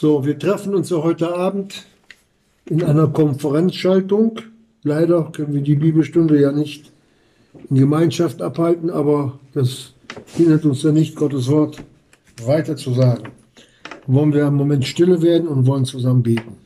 So, 0.00 0.24
wir 0.24 0.38
treffen 0.38 0.76
uns 0.76 0.90
ja 0.90 0.98
heute 0.98 1.34
Abend 1.34 1.84
in 2.66 2.84
einer 2.84 3.08
Konferenzschaltung. 3.08 4.38
Leider 4.84 5.24
können 5.32 5.52
wir 5.52 5.60
die 5.60 5.74
Bibelstunde 5.74 6.40
ja 6.40 6.52
nicht 6.52 6.92
in 7.68 7.78
Gemeinschaft 7.78 8.40
abhalten, 8.40 8.90
aber 8.90 9.40
das 9.54 9.94
hindert 10.36 10.64
uns 10.66 10.84
ja 10.84 10.92
nicht, 10.92 11.16
Gottes 11.16 11.48
Wort 11.48 11.82
weiter 12.44 12.76
zu 12.76 12.94
sagen. 12.94 13.32
Wollen 14.06 14.32
wir 14.32 14.46
einen 14.46 14.54
Moment 14.54 14.86
stille 14.86 15.20
werden 15.20 15.48
und 15.48 15.66
wollen 15.66 15.84
zusammen 15.84 16.22
beten. 16.22 16.58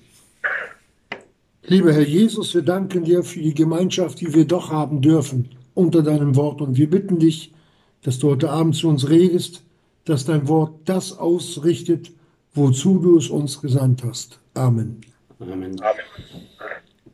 Lieber 1.64 1.94
Herr 1.94 2.06
Jesus, 2.06 2.54
wir 2.54 2.60
danken 2.60 3.04
dir 3.04 3.22
für 3.22 3.40
die 3.40 3.54
Gemeinschaft, 3.54 4.20
die 4.20 4.34
wir 4.34 4.44
doch 4.44 4.70
haben 4.70 5.00
dürfen 5.00 5.48
unter 5.72 6.02
deinem 6.02 6.36
Wort. 6.36 6.60
Und 6.60 6.76
wir 6.76 6.90
bitten 6.90 7.18
dich, 7.18 7.54
dass 8.02 8.18
du 8.18 8.28
heute 8.28 8.50
Abend 8.50 8.76
zu 8.76 8.88
uns 8.88 9.08
redest, 9.08 9.62
dass 10.04 10.26
dein 10.26 10.48
Wort 10.48 10.74
das 10.84 11.16
ausrichtet, 11.18 12.12
wozu 12.54 12.98
du 12.98 13.18
es 13.18 13.28
uns 13.28 13.60
gesandt 13.60 14.04
hast. 14.04 14.38
Amen. 14.54 15.00
Amen. 15.40 15.80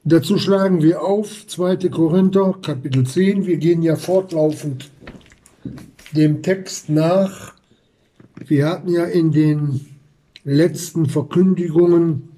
Dazu 0.05 0.39
schlagen 0.39 0.83
wir 0.83 1.03
auf 1.03 1.47
2. 1.47 1.89
Korinther 1.89 2.59
Kapitel 2.63 3.07
10. 3.07 3.47
Wir 3.47 3.59
gehen 3.59 3.83
ja 3.83 3.97
fortlaufend 3.97 4.91
dem 6.13 6.43
Text 6.43 6.89
nach. 6.89 7.55
Wir 8.47 8.69
hatten 8.69 8.91
ja 8.91 9.05
in 9.05 9.33
den 9.33 9.87
letzten 10.45 11.07
Verkündigungen 11.07 12.31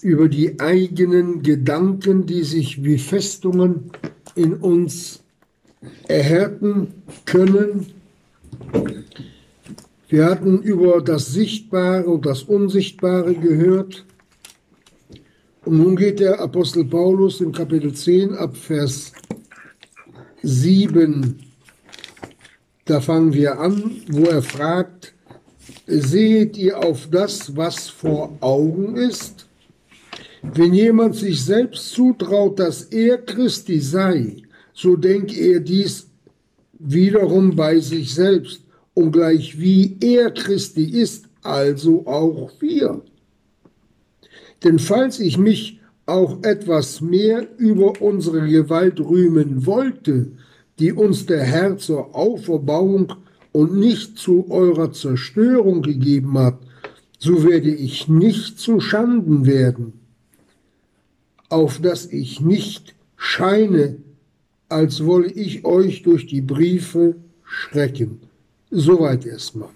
über 0.00 0.28
die 0.28 0.60
eigenen 0.60 1.42
Gedanken, 1.42 2.26
die 2.26 2.44
sich 2.44 2.84
wie 2.84 2.98
Festungen 2.98 3.90
in 4.34 4.54
uns 4.54 5.24
erhärten 6.06 7.02
können, 7.24 7.86
wir 10.08 10.26
hatten 10.26 10.62
über 10.62 11.00
das 11.02 11.26
Sichtbare 11.26 12.06
und 12.06 12.26
das 12.26 12.44
Unsichtbare 12.44 13.34
gehört. 13.34 14.04
Und 15.64 15.78
nun 15.78 15.96
geht 15.96 16.20
der 16.20 16.40
Apostel 16.40 16.84
Paulus 16.84 17.40
im 17.40 17.50
Kapitel 17.50 17.92
10 17.92 18.34
ab 18.34 18.56
Vers 18.56 19.12
7. 20.42 21.40
Da 22.84 23.00
fangen 23.00 23.32
wir 23.32 23.58
an, 23.58 23.96
wo 24.08 24.26
er 24.26 24.42
fragt, 24.42 25.12
seht 25.88 26.56
ihr 26.56 26.78
auf 26.78 27.08
das, 27.10 27.56
was 27.56 27.88
vor 27.88 28.36
Augen 28.40 28.94
ist? 28.96 29.48
Wenn 30.42 30.72
jemand 30.72 31.16
sich 31.16 31.44
selbst 31.44 31.90
zutraut, 31.90 32.60
dass 32.60 32.82
er 32.84 33.18
Christi 33.18 33.80
sei, 33.80 34.36
so 34.72 34.94
denke 34.94 35.34
er 35.34 35.58
dies 35.58 36.06
wiederum 36.78 37.56
bei 37.56 37.80
sich 37.80 38.14
selbst 38.14 38.65
und 38.96 39.12
gleich 39.12 39.60
wie 39.60 39.98
er 40.00 40.30
Christi 40.30 40.84
ist, 40.84 41.26
also 41.42 42.06
auch 42.06 42.50
wir. 42.60 43.02
Denn 44.64 44.78
falls 44.78 45.20
ich 45.20 45.36
mich 45.36 45.80
auch 46.06 46.42
etwas 46.42 47.02
mehr 47.02 47.46
über 47.58 48.00
unsere 48.00 48.48
Gewalt 48.48 48.98
rühmen 48.98 49.66
wollte, 49.66 50.32
die 50.78 50.92
uns 50.92 51.26
der 51.26 51.42
Herr 51.42 51.76
zur 51.76 52.14
Auferbauung 52.14 53.12
und 53.52 53.76
nicht 53.76 54.16
zu 54.16 54.50
eurer 54.50 54.92
Zerstörung 54.92 55.82
gegeben 55.82 56.38
hat, 56.38 56.58
so 57.18 57.44
werde 57.44 57.74
ich 57.74 58.08
nicht 58.08 58.58
zu 58.58 58.80
Schanden 58.80 59.44
werden, 59.44 59.92
auf 61.50 61.82
dass 61.82 62.06
ich 62.06 62.40
nicht 62.40 62.94
scheine, 63.16 63.98
als 64.70 65.04
wolle 65.04 65.30
ich 65.30 65.66
euch 65.66 66.02
durch 66.02 66.26
die 66.26 66.40
Briefe 66.40 67.16
schrecken. 67.44 68.25
Soweit 68.70 69.24
erstmal. 69.26 69.70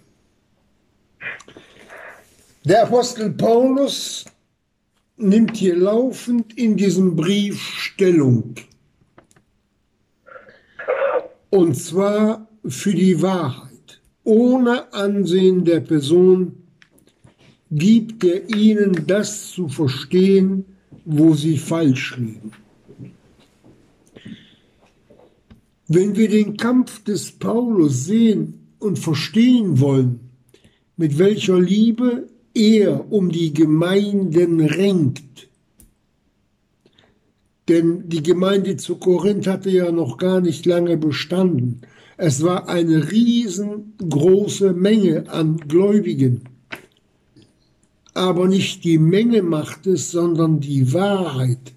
Der 2.65 2.83
Apostel 2.83 3.31
Paulus 3.31 4.25
nimmt 5.17 5.57
hier 5.57 5.77
laufend 5.77 6.57
in 6.59 6.77
diesem 6.77 7.17
Brief 7.17 7.61
Stellung. 7.61 8.55
Und 11.51 11.75
zwar 11.75 12.49
für 12.67 12.95
die 12.95 13.23
Wahrheit. 13.23 14.01
Ohne 14.25 14.93
Ansehen 14.93 15.65
der 15.65 15.81
Person 15.81 16.63
gibt 17.71 18.25
er 18.25 18.49
ihnen 18.55 19.07
das 19.07 19.51
zu 19.53 19.69
verstehen, 19.69 20.65
wo 21.05 21.35
sie 21.35 21.59
falsch 21.59 22.17
liegen. 22.17 22.53
Wenn 25.89 26.15
wir 26.17 26.29
den 26.29 26.57
Kampf 26.57 27.03
des 27.05 27.33
Paulus 27.33 28.05
sehen, 28.05 28.60
und 28.81 28.99
verstehen 28.99 29.79
wollen, 29.79 30.21
mit 30.97 31.19
welcher 31.19 31.61
Liebe 31.61 32.29
er 32.55 33.13
um 33.13 33.31
die 33.31 33.55
Gemeinden 33.55 34.61
ringt. 34.61 35.49
Denn 37.69 38.09
die 38.09 38.23
Gemeinde 38.23 38.77
zu 38.77 38.97
Korinth 38.97 39.47
hatte 39.47 39.71
ja 39.71 39.93
noch 39.93 40.19
gar 40.19 40.41
nicht 40.41 40.67
lange 40.67 40.97
bestanden. 40.97 41.83
Es 42.17 42.43
war 42.43 42.69
eine 42.69 43.13
riesengroße 43.13 44.73
Menge 44.73 45.31
an 45.31 45.57
Gläubigen. 45.57 46.43
Aber 48.13 48.49
nicht 48.49 48.85
die 48.85 48.99
Menge 48.99 49.43
macht 49.43 49.87
es, 49.87 50.11
sondern 50.11 50.61
die 50.61 50.93
Wahrheit, 50.93 51.73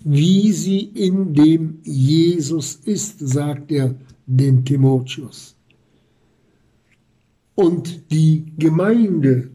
wie 0.00 0.52
sie 0.52 0.80
in 0.80 1.34
dem 1.34 1.80
Jesus 1.84 2.76
ist, 2.84 3.18
sagt 3.20 3.70
er 3.70 3.94
dem 4.26 4.64
Timotheus. 4.64 5.54
Und 7.54 8.10
die 8.10 8.46
Gemeinde, 8.58 9.50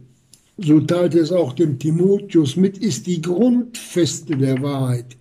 so 0.58 0.80
teilte 0.82 1.20
es 1.20 1.32
auch 1.32 1.54
dem 1.54 1.80
Timotheus 1.80 2.56
mit, 2.56 2.78
ist 2.78 3.08
die 3.08 3.22
Grundfeste 3.22 4.38
der 4.38 4.62
Wahrheit. 4.62 5.18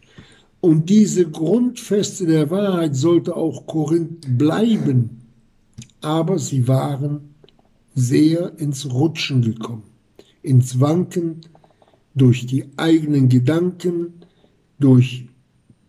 Und 0.61 0.91
diese 0.91 1.31
Grundfeste 1.31 2.27
der 2.27 2.51
Wahrheit 2.51 2.97
sollte 2.97 3.37
auch 3.37 3.67
Korinth 3.67 4.39
bleiben. 4.39 5.23
Aber 6.01 6.39
sie 6.39 6.67
waren 6.69 7.35
sehr 7.95 8.59
ins 8.59 8.93
Rutschen 8.93 9.43
gekommen, 9.43 9.85
ins 10.43 10.81
Wanken 10.81 11.41
durch 12.15 12.47
die 12.47 12.67
eigenen 12.77 13.29
Gedanken, 13.29 14.15
durch 14.79 15.27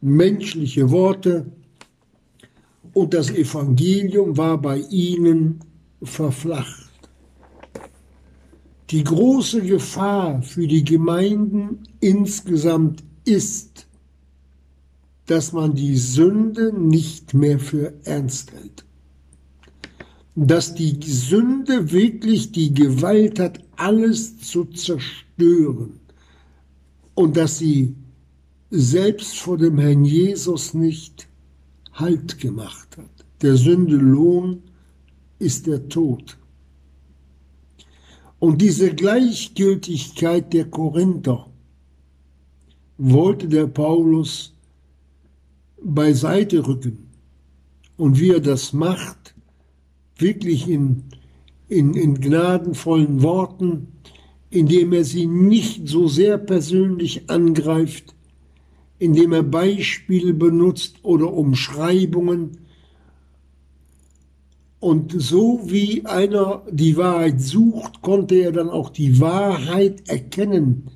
menschliche 0.01 0.91
Worte. 0.91 1.47
Und 2.93 3.13
das 3.13 3.29
Evangelium 3.29 4.37
war 4.37 4.61
bei 4.61 4.79
ihnen 4.89 5.59
verflacht. 6.02 6.88
Die 8.90 9.03
große 9.03 9.62
Gefahr 9.63 10.41
für 10.41 10.68
die 10.68 10.84
Gemeinden 10.84 11.84
insgesamt 12.00 13.03
ist, 13.25 13.88
dass 15.25 15.52
man 15.52 15.75
die 15.75 15.97
Sünde 15.97 16.72
nicht 16.72 17.34
mehr 17.34 17.59
für 17.59 17.94
ernst 18.06 18.53
hält. 18.53 18.85
Dass 20.35 20.74
die 20.74 20.97
Sünde 21.03 21.91
wirklich 21.91 22.53
die 22.53 22.74
Gewalt 22.74 23.40
hat, 23.40 23.59
alles 23.75 24.40
zu 24.40 24.66
zerstören. 24.66 26.00
Und 27.14 27.35
dass 27.35 27.58
sie 27.58 27.96
selbst 28.69 29.38
vor 29.40 29.58
dem 29.58 29.78
Herrn 29.79 30.06
Jesus 30.06 30.74
nicht 30.74 31.28
Halt 31.94 32.40
gemacht 32.40 32.96
hat. 32.96 33.25
Der 33.41 33.58
Sünde 33.58 33.96
Lohn 33.96 34.62
ist 35.39 35.67
der 35.67 35.87
Tod. 35.89 36.37
Und 38.39 38.61
diese 38.61 38.93
Gleichgültigkeit 38.93 40.53
der 40.53 40.65
Korinther 40.65 41.47
wollte 42.97 43.47
der 43.47 43.67
Paulus 43.67 44.53
beiseite 45.81 46.67
rücken. 46.67 47.09
Und 47.95 48.19
wie 48.19 48.31
er 48.31 48.39
das 48.39 48.73
macht, 48.73 49.33
wirklich 50.17 50.67
in, 50.67 51.03
in, 51.67 51.93
in 51.93 52.19
gnadenvollen 52.22 53.22
Worten, 53.23 53.87
indem 54.49 54.93
er 54.93 55.03
sie 55.03 55.25
nicht 55.25 55.87
so 55.87 56.07
sehr 56.07 56.37
persönlich 56.37 57.29
angreift, 57.29 58.16
indem 58.99 59.33
er 59.33 59.43
Beispiele 59.43 60.33
benutzt 60.33 60.97
oder 61.03 61.33
Umschreibungen, 61.33 62.57
und 64.79 65.14
so 65.18 65.62
wie 65.66 66.06
einer 66.06 66.64
die 66.70 66.97
Wahrheit 66.97 67.41
sucht, 67.41 68.02
konnte 68.02 68.35
er 68.35 68.52
dann 68.52 68.70
auch 68.70 68.90
die 68.90 69.20
Wahrheit 69.20 70.08
erkennen, 70.08 70.91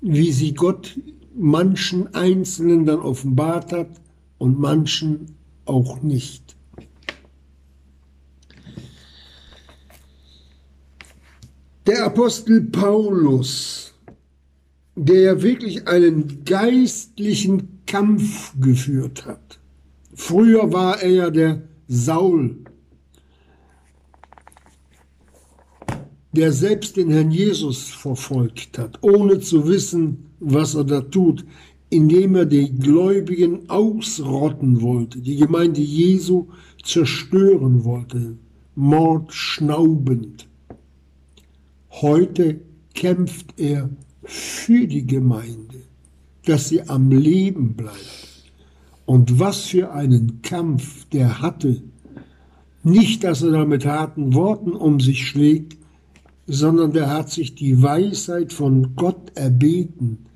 wie 0.00 0.32
sie 0.32 0.54
Gott 0.54 0.98
manchen 1.34 2.14
Einzelnen 2.14 2.86
dann 2.86 3.00
offenbart 3.00 3.72
hat 3.72 4.00
und 4.38 4.58
manchen 4.58 5.36
auch 5.66 6.02
nicht. 6.02 6.56
Der 11.86 12.06
Apostel 12.06 12.62
Paulus, 12.62 13.92
der 14.96 15.42
wirklich 15.42 15.86
einen 15.86 16.44
geistlichen 16.44 17.84
Kampf 17.84 18.54
geführt 18.58 19.26
hat. 19.26 19.60
Früher 20.14 20.72
war 20.72 21.02
er 21.02 21.10
ja 21.10 21.30
der 21.30 21.62
Saul 21.86 22.64
der 26.34 26.52
selbst 26.52 26.96
den 26.96 27.10
Herrn 27.10 27.30
Jesus 27.30 27.90
verfolgt 27.90 28.78
hat, 28.78 28.98
ohne 29.02 29.40
zu 29.40 29.66
wissen, 29.66 30.30
was 30.40 30.74
er 30.74 30.84
da 30.84 31.00
tut, 31.00 31.44
indem 31.90 32.34
er 32.34 32.46
die 32.46 32.72
Gläubigen 32.72 33.70
ausrotten 33.70 34.80
wollte, 34.80 35.20
die 35.20 35.36
Gemeinde 35.36 35.80
Jesu 35.80 36.46
zerstören 36.82 37.84
wollte, 37.84 38.36
mordschnaubend. 38.74 40.48
Heute 41.90 42.60
kämpft 42.94 43.54
er 43.58 43.88
für 44.24 44.86
die 44.86 45.06
Gemeinde, 45.06 45.82
dass 46.44 46.68
sie 46.68 46.82
am 46.88 47.10
Leben 47.10 47.74
bleibt. 47.74 48.50
Und 49.06 49.38
was 49.38 49.66
für 49.66 49.92
einen 49.92 50.40
Kampf 50.42 51.04
der 51.10 51.40
hatte. 51.40 51.82
Nicht, 52.82 53.22
dass 53.22 53.42
er 53.42 53.50
da 53.50 53.64
mit 53.64 53.86
harten 53.86 54.34
Worten 54.34 54.72
um 54.72 54.98
sich 54.98 55.26
schlägt, 55.26 55.76
sondern 56.46 56.92
der 56.92 57.10
hat 57.10 57.30
sich 57.30 57.54
die 57.54 57.82
Weisheit 57.82 58.52
von 58.52 58.94
Gott 58.96 59.32
erbeten, 59.34 60.26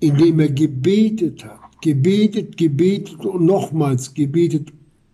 indem 0.00 0.40
er 0.40 0.50
gebetet 0.50 1.44
hat, 1.44 1.80
gebetet, 1.80 2.56
gebetet 2.56 3.24
und 3.24 3.44
nochmals 3.44 4.14
gebetet 4.14 4.72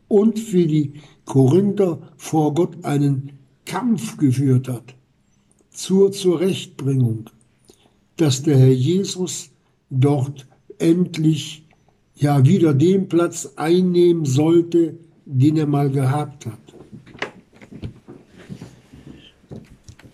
und 0.09 0.39
für 0.39 0.67
die 0.67 0.95
Korinther 1.25 1.99
vor 2.17 2.55
Gott 2.55 2.85
einen 2.85 3.33
Kampf 3.65 4.17
geführt 4.17 4.69
hat 4.69 4.95
zur 5.71 6.13
Zurechtbringung, 6.13 7.31
dass 8.17 8.43
der 8.43 8.59
Herr 8.59 8.73
Jesus 8.73 9.51
dort 9.91 10.47
endlich 10.79 11.65
ja 12.17 12.45
wieder 12.45 12.75
den 12.75 13.09
Platz 13.09 13.53
einnehmen 13.57 14.25
sollte, 14.25 14.99
den 15.25 15.57
er 15.57 15.67
mal 15.67 15.91
gehabt 15.91 16.47
hat. 16.47 16.62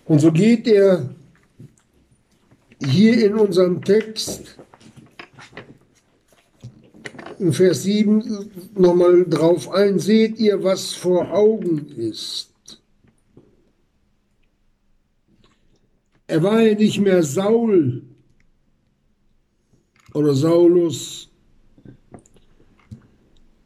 Und 0.09 0.17
so 0.17 0.31
geht 0.31 0.67
er 0.67 1.07
hier 2.83 3.23
in 3.23 3.35
unserem 3.35 3.83
Text 3.83 4.57
in 7.37 7.53
Vers 7.53 7.83
7 7.83 8.49
nochmal 8.73 9.23
drauf 9.29 9.69
ein, 9.69 9.99
seht 9.99 10.39
ihr, 10.39 10.63
was 10.63 10.93
vor 10.93 11.31
Augen 11.31 11.89
ist. 11.95 12.49
Er 16.25 16.41
war 16.41 16.59
ja 16.59 16.73
nicht 16.73 16.99
mehr 16.99 17.21
Saul 17.21 18.01
oder 20.15 20.33
Saulus, 20.33 21.29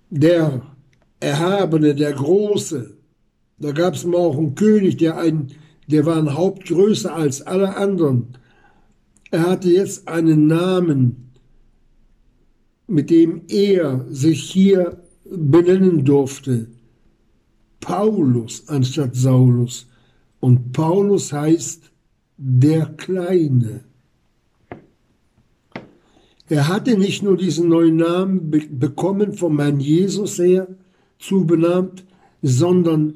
der 0.10 0.62
Erhabene, 1.22 1.96
der 1.96 2.12
Große. 2.12 2.98
Da 3.60 3.72
gab 3.72 3.94
es 3.94 4.04
mal 4.04 4.18
auch 4.18 4.38
einen 4.38 4.56
König, 4.56 4.98
der, 4.98 5.18
ein, 5.18 5.50
der 5.88 6.06
war 6.06 6.18
ein 6.18 6.34
Haupt 6.36 6.66
größer 6.66 7.14
als 7.14 7.42
alle 7.42 7.76
anderen. 7.76 8.38
Er 9.32 9.50
hatte 9.50 9.70
jetzt 9.70 10.08
einen 10.08 10.48
Namen, 10.48 11.32
mit 12.88 13.10
dem 13.10 13.42
er 13.48 14.06
sich 14.10 14.44
hier 14.44 15.04
benennen 15.26 16.06
durfte. 16.06 16.68
Paulus 17.80 18.68
anstatt 18.68 19.16
Saulus. 19.16 19.88
Und 20.40 20.72
Paulus 20.74 21.34
heißt 21.34 21.92
der 22.38 22.86
Kleine. 22.98 23.82
Er 26.50 26.68
hatte 26.68 26.98
nicht 26.98 27.24
nur 27.24 27.38
diesen 27.38 27.70
neuen 27.70 27.96
Namen 27.96 28.52
be 28.52 28.62
bekommen 28.70 29.34
vom 29.34 29.60
Herrn 29.60 29.80
Jesus 29.80 30.38
her, 30.38 30.68
zubenannt, 31.18 32.04
sondern 32.42 33.16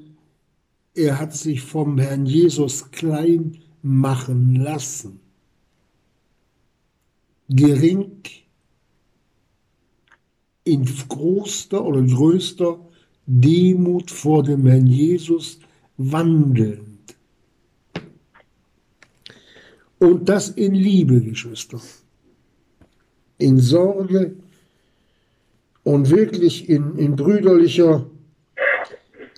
er 0.98 1.20
hat 1.20 1.36
sich 1.36 1.62
vom 1.62 1.98
Herrn 2.00 2.26
Jesus 2.26 2.92
klein 2.92 3.60
machen 3.82 4.56
lassen. 4.56 5.20
Gering 7.50 8.24
in 10.64 10.86
großer 11.08 11.86
oder 11.86 12.02
größter 12.02 12.80
Demut 13.26 14.12
vor 14.12 14.44
dem 14.44 14.66
Herrn 14.66 14.88
Jesus 14.88 15.60
wandeln. 15.98 17.00
Und 20.00 20.28
das 20.30 20.50
in 20.50 20.74
Liebe, 20.74 21.22
Geschwister. 21.22 21.80
In 23.38 23.60
Sorge 23.60 24.36
und 25.84 26.10
wirklich 26.10 26.70
in, 26.70 26.98
in 26.98 27.16
brüderlicher 27.16 28.10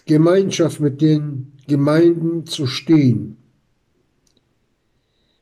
Gemeinschaft 0.10 0.80
mit 0.80 1.02
den 1.02 1.54
Gemeinden 1.68 2.48
zu 2.48 2.66
stehen. 2.66 3.38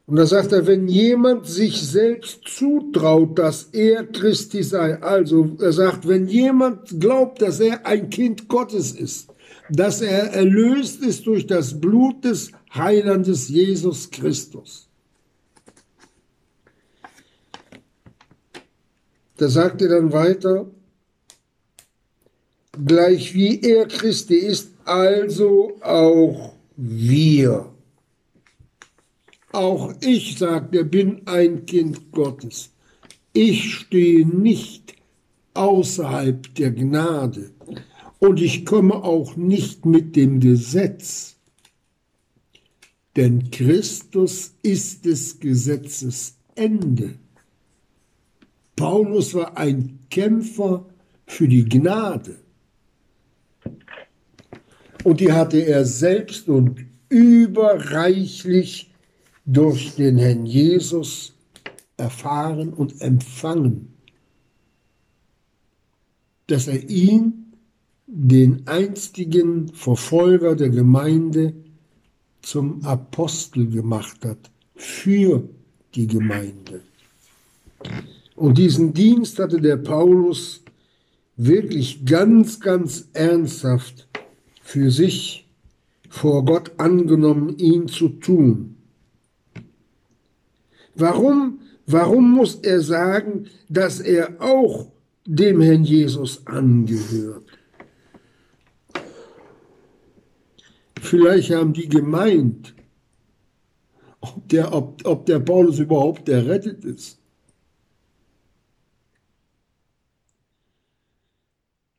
Und 0.06 0.18
da 0.18 0.26
sagt 0.26 0.52
er, 0.52 0.68
wenn 0.68 0.90
jemand 0.90 1.48
sich 1.48 1.82
selbst 1.82 2.42
zutraut, 2.46 3.40
dass 3.40 3.70
er 3.72 4.06
Christi 4.06 4.62
sei, 4.64 5.02
also 5.02 5.56
er 5.60 5.72
sagt, 5.72 6.06
wenn 6.08 6.28
jemand 6.28 7.00
glaubt, 7.00 7.42
dass 7.42 7.62
er 7.62 7.86
ein 7.86 8.10
Kind 8.10 8.50
Gottes 8.50 8.92
ist, 8.92 9.30
dass 9.70 10.02
er 10.02 10.34
erlöst 10.34 11.02
ist 11.02 11.26
durch 11.28 11.48
das 11.48 11.80
Blut 11.80 12.26
des 12.26 12.52
Heilandes 12.74 13.48
Jesus 13.48 14.12
Christus, 14.12 14.88
Da 19.38 19.50
sagt 19.50 19.84
er 19.84 19.90
dann 19.90 20.12
weiter, 20.12 20.66
gleich 22.86 23.34
wie 23.34 23.62
er 23.62 23.88
Christi 23.88 24.36
ist, 24.36 24.72
also 24.86 25.78
auch 25.82 26.54
wir. 26.76 27.72
Auch 29.52 29.94
ich, 30.02 30.38
sagt 30.38 30.76
er, 30.76 30.84
bin 30.84 31.22
ein 31.26 31.66
Kind 31.66 32.12
Gottes. 32.12 32.72
Ich 33.34 33.74
stehe 33.74 34.26
nicht 34.26 34.96
außerhalb 35.54 36.54
der 36.56 36.72
Gnade 36.72 37.52
und 38.20 38.42
ich 38.42 38.66
komme 38.66 38.96
auch 38.96 39.36
nicht 39.36 39.86
mit 39.86 40.16
dem 40.16 40.40
Gesetz. 40.40 41.36
Denn 43.16 43.50
Christus 43.50 44.54
ist 44.62 45.06
des 45.06 45.40
Gesetzes 45.40 46.36
Ende. 46.54 47.16
Paulus 48.76 49.34
war 49.34 49.58
ein 49.58 50.00
Kämpfer 50.12 50.86
für 51.26 51.48
die 51.48 51.66
Gnade. 51.66 52.36
Und 55.04 55.20
die 55.20 55.32
hatte 55.32 55.60
er 55.66 55.86
selbst 55.86 56.50
und 56.50 56.86
überreichlich 57.10 58.92
durch 59.46 59.96
den 59.96 60.18
Herrn 60.18 60.46
Jesus 60.46 61.34
erfahren 61.96 62.74
und 62.74 63.02
empfangen, 63.02 63.94
dass 66.48 66.68
er 66.68 66.90
ihn, 66.90 67.54
den 68.10 68.68
einstigen 68.68 69.70
Verfolger 69.74 70.56
der 70.56 70.70
Gemeinde, 70.70 71.54
zum 72.42 72.84
Apostel 72.86 73.70
gemacht 73.70 74.24
hat 74.24 74.50
für 74.76 75.50
die 75.96 76.08
Gemeinde. 76.08 76.82
Und 78.36 78.58
diesen 78.58 78.94
Dienst 78.94 79.40
hatte 79.40 79.60
der 79.60 79.78
Paulus 79.78 80.64
wirklich 81.36 82.06
ganz, 82.06 82.60
ganz 82.60 83.10
ernsthaft 83.14 84.08
für 84.68 84.92
sich 84.92 85.48
vor 86.10 86.44
Gott 86.44 86.74
angenommen, 86.78 87.58
ihn 87.58 87.88
zu 87.88 88.10
tun. 88.10 88.76
Warum, 90.94 91.62
warum 91.86 92.32
muss 92.32 92.56
er 92.56 92.82
sagen, 92.82 93.48
dass 93.70 94.02
er 94.02 94.42
auch 94.42 94.92
dem 95.26 95.62
Herrn 95.62 95.86
Jesus 95.86 96.46
angehört? 96.46 97.46
Vielleicht 101.00 101.52
haben 101.52 101.72
die 101.72 101.88
gemeint, 101.88 102.76
ob 104.20 104.50
der, 104.50 104.74
ob, 104.74 105.00
ob 105.06 105.26
der 105.28 105.40
Paulus 105.40 105.80
überhaupt 105.80 106.28
errettet 106.28 106.84
ist. 106.84 107.17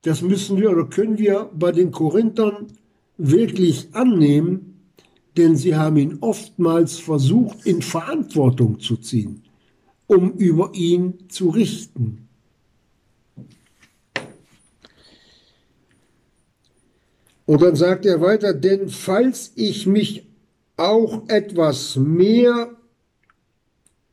Das 0.03 0.23
müssen 0.23 0.59
wir 0.59 0.71
oder 0.71 0.85
können 0.85 1.19
wir 1.19 1.51
bei 1.55 1.73
den 1.73 1.91
Korinthern 1.91 2.69
wirklich 3.17 3.89
annehmen, 3.93 4.91
denn 5.37 5.57
sie 5.57 5.77
haben 5.77 5.97
ihn 5.97 6.19
oftmals 6.21 6.99
versucht, 6.99 7.67
in 7.67 7.83
Verantwortung 7.83 8.81
zu 8.81 8.97
ziehen, 8.97 9.43
um 10.07 10.33
über 10.35 10.73
ihn 10.75 11.29
zu 11.29 11.51
richten. 11.51 12.29
Und 17.47 17.63
dann 17.63 17.77
sagt 17.77 18.05
er 18.05 18.21
weiter, 18.21 18.53
denn 18.53 18.89
falls 18.91 19.53
ich 19.57 19.87
mich 19.87 20.27
auch 20.77 21.29
etwas 21.29 21.97
mehr 21.97 22.77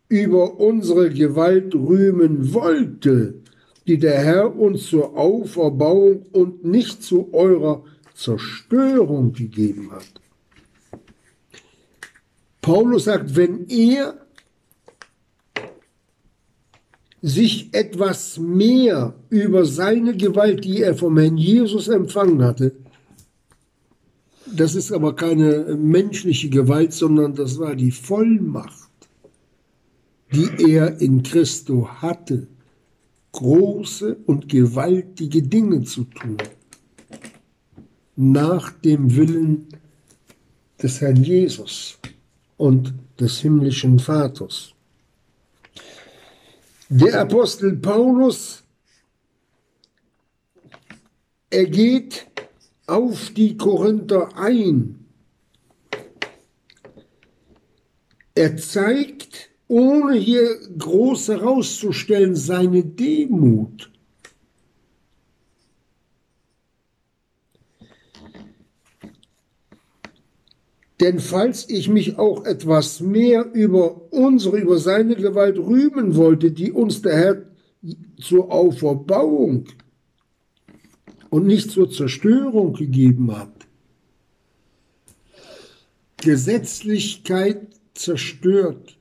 über 0.07 0.59
unsere 0.59 1.09
Gewalt 1.09 1.75
rühmen 1.75 2.53
wollte, 2.53 3.41
die 3.87 3.97
der 3.97 4.17
Herr 4.17 4.55
uns 4.57 4.87
zur 4.87 5.15
Auferbauung 5.15 6.25
und 6.31 6.65
nicht 6.65 7.03
zu 7.03 7.33
eurer 7.33 7.83
Zerstörung 8.15 9.33
gegeben 9.33 9.91
hat. 9.91 10.21
Paulus 12.61 13.03
sagt, 13.03 13.35
wenn 13.35 13.67
er 13.67 14.25
sich 17.21 17.73
etwas 17.73 18.39
mehr 18.39 19.13
über 19.29 19.65
seine 19.65 20.15
Gewalt, 20.15 20.63
die 20.63 20.81
er 20.81 20.95
vom 20.95 21.17
Herrn 21.17 21.37
Jesus 21.37 21.87
empfangen 21.87 22.43
hatte, 22.43 22.75
das 24.45 24.75
ist 24.75 24.91
aber 24.91 25.15
keine 25.15 25.75
menschliche 25.75 26.49
Gewalt, 26.49 26.93
sondern 26.93 27.35
das 27.35 27.59
war 27.59 27.75
die 27.75 27.91
Vollmacht, 27.91 28.89
die 30.31 30.71
er 30.71 31.01
in 31.01 31.23
Christo 31.23 31.87
hatte, 31.87 32.47
große 33.35 34.15
und 34.25 34.47
gewaltige 34.47 35.41
Dinge 35.41 35.83
zu 35.83 36.05
tun, 36.05 36.37
nach 38.15 38.71
dem 38.71 39.13
Willen 39.15 39.67
des 40.81 41.01
Herrn 41.01 41.21
Jesus 41.21 41.97
und 42.55 42.93
des 43.19 43.39
himmlischen 43.39 43.99
Vaters. 43.99 44.73
Der 46.87 47.19
Apostel 47.19 47.75
Paulus, 47.75 48.63
er 51.49 51.65
geht 51.65 52.27
auf 52.87 53.31
die 53.31 53.57
Korinther 53.57 54.37
ein. 54.37 55.05
Er 58.33 58.55
zeigt, 58.55 59.49
ohne 59.67 60.15
hier 60.15 60.57
groß 60.77 61.29
herauszustellen, 61.29 62.35
seine 62.35 62.83
Demut. 62.83 63.91
Denn 70.99 71.19
falls 71.19 71.69
ich 71.69 71.89
mich 71.89 72.17
auch 72.17 72.45
etwas 72.45 73.01
mehr 73.01 73.51
über 73.53 74.13
unsere, 74.13 74.57
über 74.57 74.77
seine 74.77 75.15
Gewalt 75.15 75.57
rühmen 75.57 76.15
wollte, 76.15 76.51
die 76.51 76.71
uns 76.71 77.01
der 77.01 77.17
Herr 77.17 77.41
zur 78.19 78.51
Auferbauung 78.51 79.65
und 81.29 81.45
nicht 81.45 81.69
zur 81.69 81.91
Zerstörung 81.91 82.73
gegeben 82.73 83.35
hat. 83.35 83.67
Gesetzlichkeit 86.17 87.67
zerstört, 87.93 88.97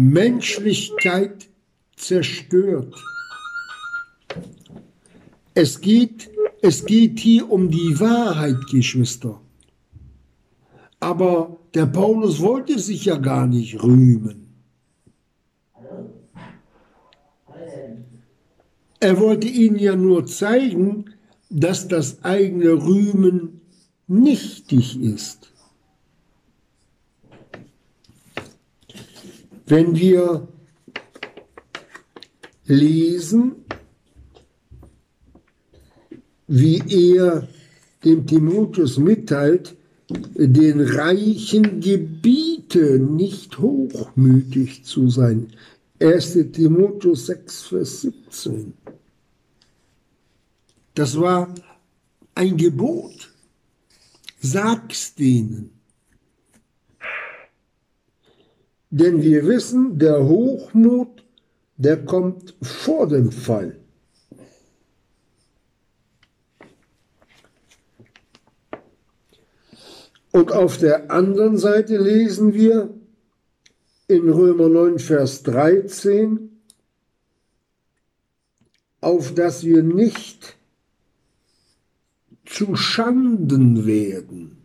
Menschlichkeit 0.00 1.48
zerstört. 1.96 2.94
Es 5.54 5.80
geht, 5.80 6.30
es 6.62 6.84
geht 6.84 7.18
hier 7.18 7.50
um 7.50 7.68
die 7.68 7.98
Wahrheit, 7.98 8.58
Geschwister. 8.70 9.40
Aber 11.00 11.58
der 11.74 11.86
Paulus 11.86 12.38
wollte 12.38 12.78
sich 12.78 13.06
ja 13.06 13.16
gar 13.16 13.48
nicht 13.48 13.82
rühmen. 13.82 14.46
Er 19.00 19.18
wollte 19.18 19.48
ihnen 19.48 19.80
ja 19.80 19.96
nur 19.96 20.26
zeigen, 20.26 21.06
dass 21.50 21.88
das 21.88 22.22
eigene 22.22 22.70
Rühmen 22.72 23.62
nichtig 24.06 25.00
ist. 25.00 25.47
Wenn 29.68 29.96
wir 29.96 30.48
lesen, 32.64 33.56
wie 36.46 36.82
er 36.88 37.46
dem 38.02 38.26
Timotheus 38.26 38.96
mitteilt, 38.96 39.76
den 40.08 40.80
Reichen 40.80 41.80
gebiete, 41.80 42.98
nicht 42.98 43.58
hochmütig 43.58 44.84
zu 44.84 45.10
sein. 45.10 45.52
1. 46.00 46.32
Timotheus 46.52 47.26
6, 47.26 47.62
Vers 47.64 48.00
17. 48.02 48.72
Das 50.94 51.20
war 51.20 51.54
ein 52.34 52.56
Gebot. 52.56 53.34
Sag's 54.40 55.14
denen. 55.14 55.77
Denn 58.90 59.22
wir 59.22 59.46
wissen, 59.46 59.98
der 59.98 60.24
Hochmut, 60.24 61.24
der 61.76 62.04
kommt 62.04 62.54
vor 62.62 63.06
dem 63.06 63.30
Fall. 63.30 63.78
Und 70.30 70.52
auf 70.52 70.78
der 70.78 71.10
anderen 71.10 71.58
Seite 71.58 71.96
lesen 71.96 72.54
wir 72.54 72.94
in 74.06 74.28
Römer 74.28 74.68
9, 74.68 74.98
Vers 74.98 75.42
13, 75.42 76.60
auf 79.00 79.34
dass 79.34 79.64
wir 79.64 79.82
nicht 79.82 80.56
zu 82.44 82.74
Schanden 82.76 83.86
werden. 83.86 84.57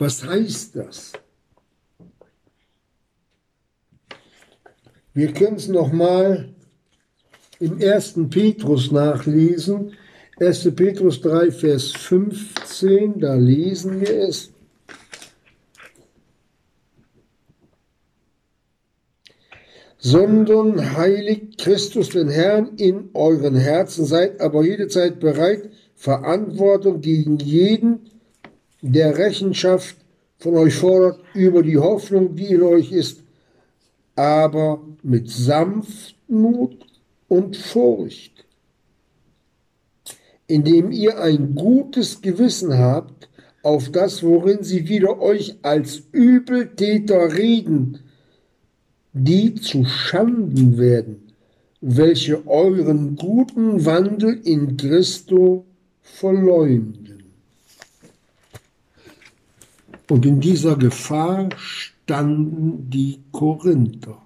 Was 0.00 0.24
heißt 0.24 0.76
das? 0.76 1.12
Wir 5.12 5.30
können 5.34 5.56
es 5.56 5.68
nochmal 5.68 6.54
im 7.58 7.78
ersten 7.78 8.30
Petrus 8.30 8.90
nachlesen, 8.90 9.92
1. 10.38 10.74
Petrus 10.74 11.20
3, 11.20 11.50
Vers 11.50 11.92
15, 11.92 13.20
da 13.20 13.34
lesen 13.34 14.00
wir 14.00 14.22
es. 14.22 14.50
Sondern 19.98 20.96
heiligt 20.96 21.58
Christus 21.58 22.08
den 22.08 22.30
Herrn 22.30 22.76
in 22.78 23.10
euren 23.12 23.54
Herzen, 23.54 24.06
seid 24.06 24.40
aber 24.40 24.64
jederzeit 24.64 25.20
bereit, 25.20 25.68
Verantwortung 25.94 27.02
gegen 27.02 27.36
jeden, 27.36 28.10
der 28.82 29.16
Rechenschaft 29.16 29.96
von 30.38 30.56
euch 30.56 30.74
fordert 30.74 31.20
über 31.34 31.62
die 31.62 31.78
Hoffnung, 31.78 32.34
die 32.34 32.54
in 32.54 32.62
euch 32.62 32.92
ist, 32.92 33.22
aber 34.16 34.80
mit 35.02 35.30
Sanftmut 35.30 36.76
und 37.28 37.56
Furcht 37.56 38.40
indem 40.50 40.90
ihr 40.90 41.20
ein 41.20 41.54
gutes 41.54 42.20
Gewissen 42.20 42.76
habt 42.76 43.28
auf 43.62 43.90
das, 43.90 44.22
worin 44.22 44.64
sie 44.64 44.88
wieder 44.88 45.20
euch 45.20 45.56
als 45.62 46.02
Übeltäter 46.12 47.36
reden, 47.36 48.00
die 49.12 49.54
zu 49.54 49.84
Schanden 49.84 50.76
werden, 50.76 51.32
welche 51.80 52.46
euren 52.48 53.16
guten 53.16 53.84
Wandel 53.84 54.40
in 54.44 54.76
Christo 54.76 55.66
verleumden. 56.00 57.09
Und 60.10 60.26
in 60.26 60.40
dieser 60.40 60.74
Gefahr 60.74 61.50
standen 61.56 62.90
die 62.90 63.22
Korinther. 63.30 64.20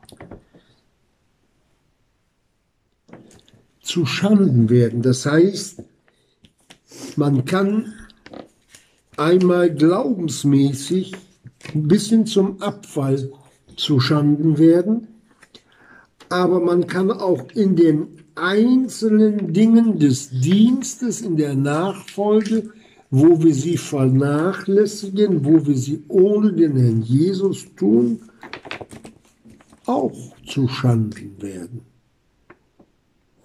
Zu 3.83 4.07
Schanden 4.07 4.71
werden, 4.71 5.03
das 5.03 5.26
heißt, 5.26 5.83
man 7.17 7.45
kann 7.45 7.93
einmal 9.19 9.75
glaubensmäßig 9.75 11.12
bis 11.75 12.09
hin 12.09 12.25
zum 12.25 12.62
Abfall 12.62 13.31
zu 13.76 14.00
Schanden 14.00 14.57
werden, 14.57 15.09
aber 16.31 16.61
man 16.61 16.87
kann 16.87 17.11
auch 17.11 17.50
in 17.50 17.76
den 17.76 18.07
einzelnen 18.35 19.53
Dingen 19.53 19.99
des 19.99 20.31
Dienstes, 20.31 21.21
in 21.21 21.37
der 21.37 21.55
Nachfolge, 21.55 22.73
wo 23.16 23.40
wir 23.40 23.54
sie 23.54 23.76
vernachlässigen, 23.76 25.44
wo 25.44 25.64
wir 25.64 25.76
sie 25.76 26.02
ohne 26.09 26.52
den 26.52 26.76
Herrn 26.76 27.02
Jesus 27.02 27.64
tun, 27.76 28.23
auch 29.87 30.35
zu 30.44 30.66
Schanden 30.66 31.40
werden. 31.40 31.83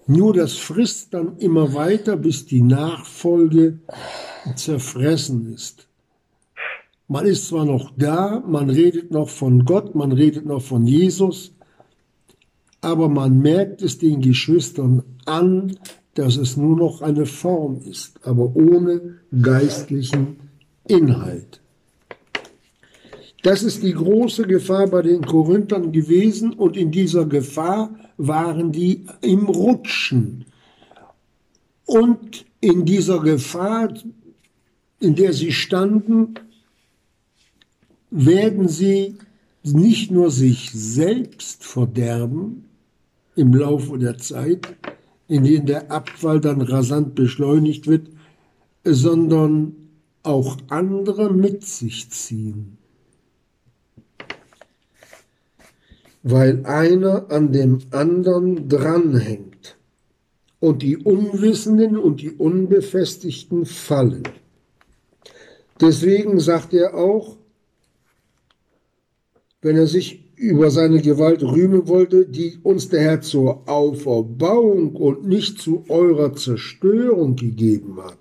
Nur 0.08 0.34
das 0.34 0.54
frisst 0.56 1.14
dann 1.14 1.36
immer 1.38 1.72
weiter, 1.72 2.16
bis 2.16 2.46
die 2.46 2.62
Nachfolge 2.62 3.78
zerfressen 4.56 5.54
ist. 5.54 5.86
Man 7.06 7.26
ist 7.26 7.46
zwar 7.46 7.64
noch 7.64 7.92
da, 7.96 8.42
man 8.44 8.70
redet 8.70 9.12
noch 9.12 9.28
von 9.28 9.64
Gott, 9.64 9.94
man 9.94 10.10
redet 10.10 10.46
noch 10.46 10.62
von 10.62 10.84
Jesus, 10.84 11.52
aber 12.80 13.08
man 13.08 13.38
merkt 13.38 13.82
es 13.82 13.98
den 13.98 14.20
Geschwistern 14.20 15.04
an, 15.26 15.76
dass 16.14 16.36
es 16.36 16.56
nur 16.56 16.76
noch 16.76 17.02
eine 17.02 17.26
Form 17.26 17.80
ist, 17.88 18.18
aber 18.24 18.54
ohne 18.54 19.18
geistlichen 19.42 20.38
Inhalt. 20.86 21.60
Das 23.42 23.62
ist 23.62 23.82
die 23.82 23.94
große 23.94 24.46
Gefahr 24.46 24.88
bei 24.88 25.02
den 25.02 25.24
Korinthern 25.24 25.92
gewesen 25.92 26.52
und 26.52 26.76
in 26.76 26.90
dieser 26.90 27.24
Gefahr 27.24 27.90
waren 28.18 28.70
die 28.70 29.06
im 29.22 29.46
Rutschen. 29.46 30.44
Und 31.86 32.44
in 32.60 32.84
dieser 32.84 33.20
Gefahr, 33.20 33.94
in 35.00 35.14
der 35.14 35.32
sie 35.32 35.52
standen, 35.52 36.34
werden 38.10 38.68
sie 38.68 39.16
nicht 39.62 40.10
nur 40.10 40.30
sich 40.30 40.70
selbst 40.72 41.64
verderben 41.64 42.66
im 43.36 43.54
Laufe 43.54 43.98
der 43.98 44.18
Zeit, 44.18 44.68
in 45.30 45.44
denen 45.44 45.66
der 45.66 45.92
Abfall 45.92 46.40
dann 46.40 46.60
rasant 46.60 47.14
beschleunigt 47.14 47.86
wird, 47.86 48.08
sondern 48.82 49.76
auch 50.24 50.56
andere 50.68 51.32
mit 51.32 51.64
sich 51.64 52.10
ziehen. 52.10 52.78
Weil 56.24 56.66
einer 56.66 57.30
an 57.30 57.52
dem 57.52 57.78
anderen 57.92 58.68
dranhängt 58.68 59.76
und 60.58 60.82
die 60.82 60.96
Unwissenden 60.96 61.96
und 61.96 62.20
die 62.20 62.32
Unbefestigten 62.32 63.66
fallen. 63.66 64.24
Deswegen 65.80 66.40
sagt 66.40 66.74
er 66.74 66.94
auch, 66.94 67.36
wenn 69.62 69.76
er 69.76 69.86
sich 69.86 70.19
über 70.40 70.70
seine 70.70 71.02
Gewalt 71.02 71.42
rühmen 71.42 71.86
wollte, 71.86 72.24
die 72.26 72.58
uns 72.62 72.88
der 72.88 73.02
Herr 73.02 73.20
zur 73.20 73.68
Auferbauung 73.68 74.96
und 74.96 75.28
nicht 75.28 75.58
zu 75.60 75.84
eurer 75.88 76.34
Zerstörung 76.34 77.36
gegeben 77.36 78.02
hat. 78.02 78.18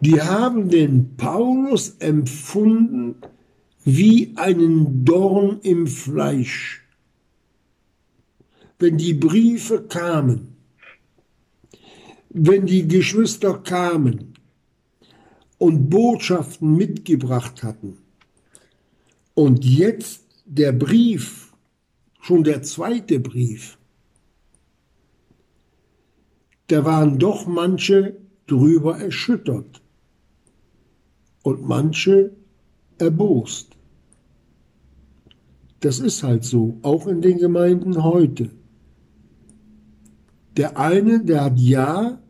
Die 0.00 0.22
haben 0.22 0.70
den 0.70 1.16
Paulus 1.16 1.96
empfunden 1.98 3.16
wie 3.84 4.34
einen 4.36 5.04
Dorn 5.04 5.58
im 5.62 5.88
Fleisch. 5.88 6.84
Wenn 8.78 8.98
die 8.98 9.14
Briefe 9.14 9.82
kamen, 9.82 10.54
wenn 12.28 12.66
die 12.66 12.86
Geschwister 12.86 13.54
kamen 13.54 14.37
und 15.58 15.90
Botschaften 15.90 16.76
mitgebracht 16.76 17.62
hatten 17.62 17.98
und 19.34 19.64
jetzt 19.64 20.26
der 20.44 20.72
Brief, 20.72 21.52
schon 22.20 22.44
der 22.44 22.62
zweite 22.62 23.20
Brief, 23.20 23.78
da 26.68 26.84
waren 26.84 27.18
doch 27.18 27.46
manche 27.46 28.16
drüber 28.46 28.98
erschüttert 28.98 29.82
und 31.42 31.66
manche 31.66 32.32
erbost. 32.98 33.76
Das 35.80 36.00
ist 36.00 36.22
halt 36.22 36.44
so, 36.44 36.78
auch 36.82 37.06
in 37.06 37.20
den 37.20 37.38
Gemeinden 37.38 38.02
heute. 38.02 38.50
Der 40.56 40.76
eine, 40.76 41.24
der 41.24 41.44
hat 41.44 41.58
Ja, 41.58 42.20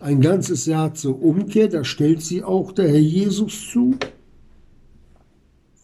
ein 0.00 0.20
ganzes 0.20 0.66
Jahr 0.66 0.94
zur 0.94 1.20
Umkehr, 1.22 1.68
da 1.68 1.84
stellt 1.84 2.22
sie 2.22 2.42
auch 2.42 2.72
der 2.72 2.88
Herr 2.88 2.98
Jesus 2.98 3.68
zu. 3.70 3.96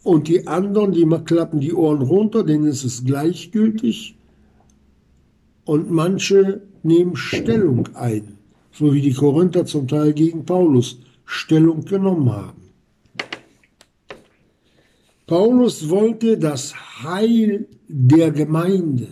Und 0.03 0.29
die 0.29 0.47
anderen, 0.47 0.93
die 0.93 1.09
klappen 1.25 1.61
die 1.61 1.73
Ohren 1.73 2.03
runter, 2.03 2.45
denen 2.45 2.67
ist 2.67 2.85
es 2.85 3.05
gleichgültig. 3.05 4.17
Und 5.65 5.91
manche 5.91 6.63
nehmen 6.83 7.17
Stellung 7.17 7.89
ein, 7.95 8.39
so 8.71 8.93
wie 8.93 9.01
die 9.01 9.15
Korinther 9.15 9.65
zum 9.65 9.89
Teil 9.89 10.13
gegen 10.13 10.45
Paulus 10.45 10.99
Stellung 11.25 11.85
genommen 11.87 12.31
haben. 12.31 12.65
Paulus 15.27 15.89
wollte 15.89 16.37
das 16.37 16.75
Heil 17.03 17.67
der 17.89 18.31
Gemeinde. 18.31 19.09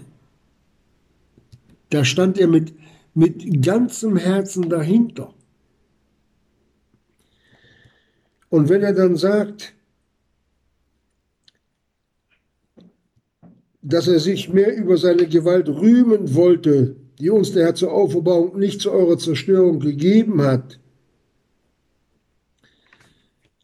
Da 1.89 2.05
stand 2.05 2.39
er 2.39 2.49
mit, 2.49 2.75
mit 3.15 3.63
ganzem 3.63 4.17
Herzen 4.17 4.69
dahinter. 4.69 5.35
Und 8.49 8.69
wenn 8.69 8.83
er 8.83 8.93
dann 8.93 9.17
sagt, 9.17 9.75
dass 13.83 14.07
er 14.07 14.21
sich 14.21 14.49
mehr 14.49 14.77
über 14.77 14.97
seine 14.97 15.27
Gewalt 15.27 15.69
rühmen 15.69 16.35
wollte, 16.35 16.97
die 17.19 17.31
uns 17.31 17.53
der 17.53 17.67
Herr 17.67 17.75
zur 17.75 17.93
Auferbauung 17.93 18.59
nicht 18.59 18.81
zu 18.81 18.91
eurer 18.91 19.19
Zerstörung 19.19 19.81
gegeben 19.81 20.43
hat. 20.43 20.79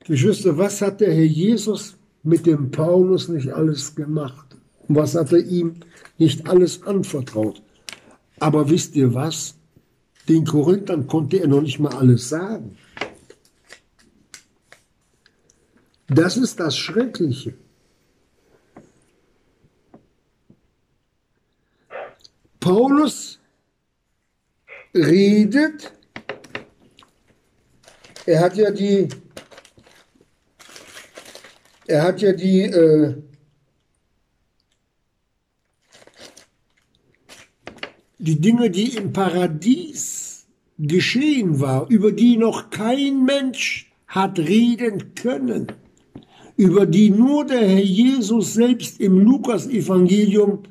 Geschwister, 0.06 0.56
was 0.58 0.80
hat 0.80 1.00
der 1.00 1.12
Herr 1.12 1.24
Jesus 1.24 1.96
mit 2.22 2.46
dem 2.46 2.70
Paulus 2.70 3.28
nicht 3.28 3.52
alles 3.52 3.94
gemacht? 3.94 4.56
Was 4.88 5.14
hat 5.14 5.32
er 5.32 5.44
ihm 5.44 5.74
nicht 6.18 6.48
alles 6.48 6.82
anvertraut? 6.82 7.62
Aber 8.40 8.70
wisst 8.70 8.94
ihr 8.96 9.14
was? 9.14 9.54
Den 10.28 10.44
Korinthern 10.44 11.06
konnte 11.06 11.38
er 11.38 11.48
noch 11.48 11.62
nicht 11.62 11.78
mal 11.78 11.94
alles 11.94 12.28
sagen. 12.28 12.76
Das 16.08 16.36
ist 16.36 16.58
das 16.60 16.76
Schreckliche. 16.76 17.54
Paulus 22.60 23.38
redet, 24.94 25.92
er 28.26 28.40
hat 28.40 28.56
ja 28.56 28.70
die, 28.70 29.08
er 31.86 32.02
hat 32.02 32.20
ja 32.20 32.32
die 32.32 32.62
äh, 32.62 33.22
die 38.18 38.40
Dinge, 38.40 38.70
die 38.70 38.96
im 38.96 39.12
Paradies 39.12 40.46
geschehen 40.78 41.60
war, 41.60 41.88
über 41.88 42.12
die 42.12 42.36
noch 42.36 42.70
kein 42.70 43.24
Mensch 43.24 43.90
hat 44.06 44.38
reden 44.38 45.14
können, 45.14 45.68
über 46.56 46.86
die 46.86 47.10
nur 47.10 47.44
der 47.44 47.66
Herr 47.68 47.84
Jesus 47.84 48.54
selbst 48.54 49.00
im 49.00 49.18
Lukas-Evangelium 49.20 50.64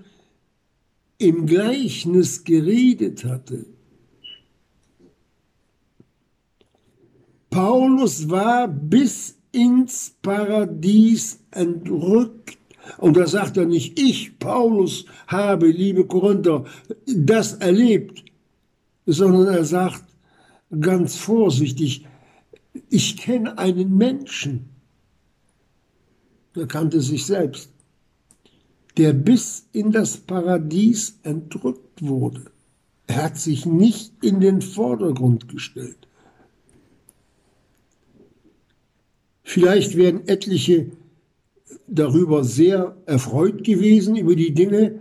im 1.17 1.45
Gleichnis 1.45 2.43
geredet 2.43 3.23
hatte. 3.23 3.65
Paulus 7.49 8.29
war 8.29 8.67
bis 8.67 9.37
ins 9.51 10.15
Paradies 10.21 11.39
entrückt 11.51 12.57
und 12.97 13.17
da 13.17 13.27
sagt 13.27 13.57
er 13.57 13.65
nicht, 13.65 13.99
ich, 13.99 14.39
Paulus, 14.39 15.05
habe, 15.27 15.67
liebe 15.67 16.05
Korinther, 16.05 16.65
das 17.05 17.53
erlebt, 17.53 18.23
sondern 19.05 19.53
er 19.53 19.65
sagt 19.65 20.03
ganz 20.81 21.15
vorsichtig, 21.15 22.05
ich 22.89 23.17
kenne 23.17 23.57
einen 23.57 23.97
Menschen, 23.97 24.69
der 26.55 26.67
kannte 26.67 27.01
sich 27.01 27.25
selbst, 27.25 27.69
der 28.97 29.13
bis 29.13 29.67
in 29.73 29.91
das 29.91 30.17
Paradies 30.17 31.19
entrückt 31.23 32.01
wurde. 32.01 32.51
Er 33.07 33.23
hat 33.23 33.37
sich 33.37 33.65
nicht 33.65 34.11
in 34.23 34.39
den 34.39 34.61
Vordergrund 34.61 35.47
gestellt. 35.47 36.07
Vielleicht 39.43 39.95
werden 39.95 40.27
etliche 40.27 40.91
darüber 41.87 42.43
sehr 42.43 42.97
erfreut 43.05 43.63
gewesen, 43.63 44.15
über 44.15 44.35
die 44.35 44.53
Dinge, 44.53 44.99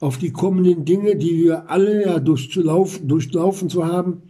auf 0.00 0.16
die 0.16 0.32
kommenden 0.32 0.84
Dinge, 0.84 1.16
die 1.16 1.42
wir 1.42 1.70
alle 1.70 2.02
ja 2.02 2.18
durchlaufen, 2.18 3.06
durchlaufen 3.06 3.68
zu 3.68 3.86
haben, 3.86 4.22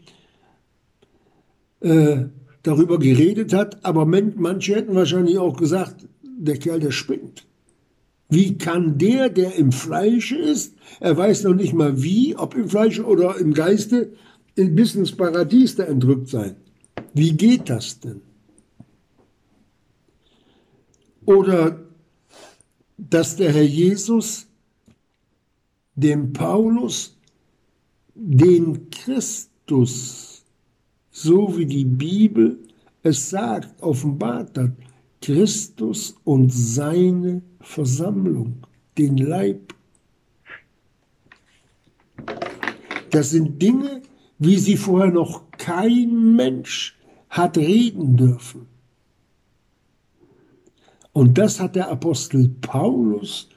äh, 1.80 2.24
darüber 2.62 2.98
geredet 2.98 3.52
hat. 3.52 3.84
Aber 3.84 4.04
manche 4.04 4.74
hätten 4.74 4.94
wahrscheinlich 4.94 5.38
auch 5.38 5.56
gesagt, 5.56 6.06
der 6.22 6.56
Kerl, 6.56 6.80
der 6.80 6.90
spinnt. 6.90 7.46
Wie 8.28 8.58
kann 8.58 8.98
der, 8.98 9.28
der 9.28 9.56
im 9.56 9.72
Fleische 9.72 10.36
ist, 10.36 10.74
er 11.00 11.16
weiß 11.16 11.44
noch 11.44 11.54
nicht 11.54 11.72
mal 11.72 12.02
wie, 12.02 12.36
ob 12.36 12.54
im 12.54 12.68
Fleische 12.68 13.04
oder 13.04 13.36
im 13.36 13.54
Geiste, 13.54 14.12
bis 14.54 14.94
ins 14.94 15.12
Paradies 15.12 15.76
da 15.76 15.84
entrückt 15.84 16.28
sein? 16.28 16.56
Wie 17.12 17.32
geht 17.32 17.68
das 17.68 17.98
denn? 17.98 18.20
Oder 21.30 21.78
dass 22.98 23.36
der 23.36 23.52
Herr 23.52 23.62
Jesus 23.62 24.48
dem 25.94 26.32
Paulus 26.32 27.16
den 28.16 28.90
Christus, 28.90 30.44
so 31.12 31.56
wie 31.56 31.66
die 31.66 31.84
Bibel 31.84 32.58
es 33.04 33.30
sagt, 33.30 33.80
offenbart 33.80 34.58
hat, 34.58 34.72
Christus 35.22 36.16
und 36.24 36.52
seine 36.52 37.42
Versammlung, 37.60 38.66
den 38.98 39.16
Leib. 39.16 39.72
Das 43.10 43.30
sind 43.30 43.62
Dinge, 43.62 44.02
wie 44.40 44.56
sie 44.56 44.76
vorher 44.76 45.12
noch 45.12 45.48
kein 45.52 46.34
Mensch 46.34 46.98
hat 47.28 47.56
reden 47.56 48.16
dürfen. 48.16 48.69
Und 51.12 51.38
das 51.38 51.60
hat 51.60 51.76
der 51.76 51.90
Apostel 51.90 52.48
Paulus 52.60 53.48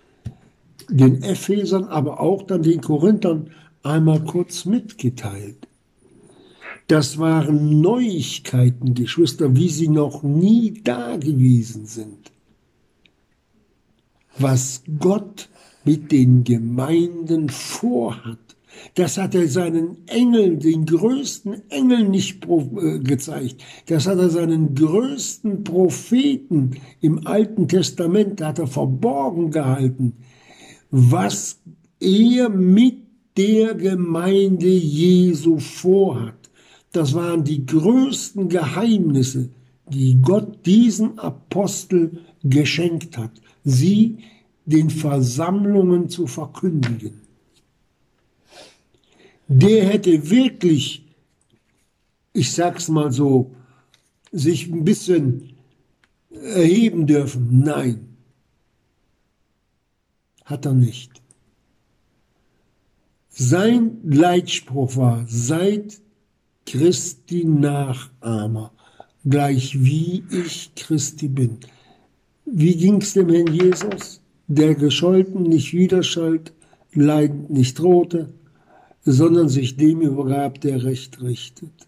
den 0.89 1.23
Ephesern, 1.23 1.85
aber 1.85 2.19
auch 2.19 2.43
dann 2.43 2.63
den 2.63 2.81
Korinthern 2.81 3.51
einmal 3.83 4.23
kurz 4.23 4.65
mitgeteilt. 4.65 5.67
Das 6.87 7.17
waren 7.17 7.79
Neuigkeiten, 7.81 8.93
Geschwister, 8.93 9.55
wie 9.55 9.69
sie 9.69 9.87
noch 9.87 10.23
nie 10.23 10.81
da 10.83 11.15
gewesen 11.15 11.85
sind. 11.85 12.31
Was 14.37 14.83
Gott 14.99 15.49
mit 15.85 16.11
den 16.11 16.43
Gemeinden 16.43 17.49
vorhat. 17.49 18.39
Das 18.95 19.17
hat 19.17 19.35
er 19.35 19.47
seinen 19.47 20.07
Engeln, 20.07 20.59
den 20.59 20.85
größten 20.85 21.69
Engeln 21.69 22.11
nicht 22.11 22.45
äh, 22.45 22.99
gezeigt. 22.99 23.63
Das 23.87 24.07
hat 24.07 24.19
er 24.19 24.29
seinen 24.29 24.75
größten 24.75 25.63
Propheten 25.63 26.71
im 27.01 27.25
Alten 27.25 27.67
Testament, 27.67 28.41
hat 28.41 28.59
er 28.59 28.67
verborgen 28.67 29.51
gehalten, 29.51 30.13
was 30.91 31.59
er 31.99 32.49
mit 32.49 32.97
der 33.37 33.73
Gemeinde 33.75 34.67
Jesu 34.67 35.57
vorhat. 35.57 36.35
Das 36.91 37.15
waren 37.15 37.43
die 37.43 37.65
größten 37.65 38.49
Geheimnisse, 38.49 39.49
die 39.89 40.19
Gott 40.21 40.65
diesen 40.65 41.17
Apostel 41.17 42.19
geschenkt 42.43 43.17
hat, 43.17 43.31
sie 43.63 44.17
den 44.65 44.89
Versammlungen 44.89 46.09
zu 46.09 46.27
verkündigen. 46.27 47.22
Der 49.47 49.85
hätte 49.85 50.29
wirklich, 50.29 51.05
ich 52.33 52.51
sag's 52.51 52.87
mal 52.87 53.11
so, 53.11 53.55
sich 54.31 54.67
ein 54.67 54.83
bisschen 54.83 55.53
erheben 56.31 57.05
dürfen. 57.07 57.61
Nein, 57.63 58.15
hat 60.45 60.65
er 60.65 60.73
nicht. 60.73 61.21
Sein 63.29 63.97
Leitspruch 64.03 64.95
war, 64.95 65.25
seid 65.27 65.99
Christi 66.65 67.45
Nachahmer, 67.45 68.71
gleich 69.25 69.83
wie 69.83 70.23
ich 70.29 70.71
Christi 70.75 71.27
bin. 71.27 71.57
Wie 72.45 72.75
ging's 72.75 73.13
dem 73.13 73.29
Herrn 73.29 73.53
Jesus? 73.53 74.21
Der 74.47 74.75
gescholten 74.75 75.43
nicht 75.43 75.73
widerschallt, 75.73 76.53
leidend 76.93 77.49
nicht 77.49 77.79
drohte, 77.79 78.33
sondern 79.05 79.49
sich 79.49 79.75
dem 79.75 80.01
übergab, 80.01 80.61
der 80.61 80.83
Recht 80.83 81.21
richtet. 81.21 81.87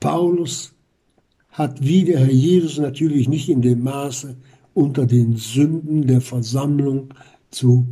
Paulus 0.00 0.72
hat 1.50 1.82
wie 1.82 2.04
der 2.04 2.20
Herr 2.20 2.32
Jesus 2.32 2.78
natürlich 2.78 3.28
nicht 3.28 3.48
in 3.48 3.62
dem 3.62 3.82
Maße 3.82 4.36
unter 4.74 5.06
den 5.06 5.36
Sünden 5.36 6.06
der 6.06 6.20
Versammlung 6.20 7.14
zu 7.50 7.86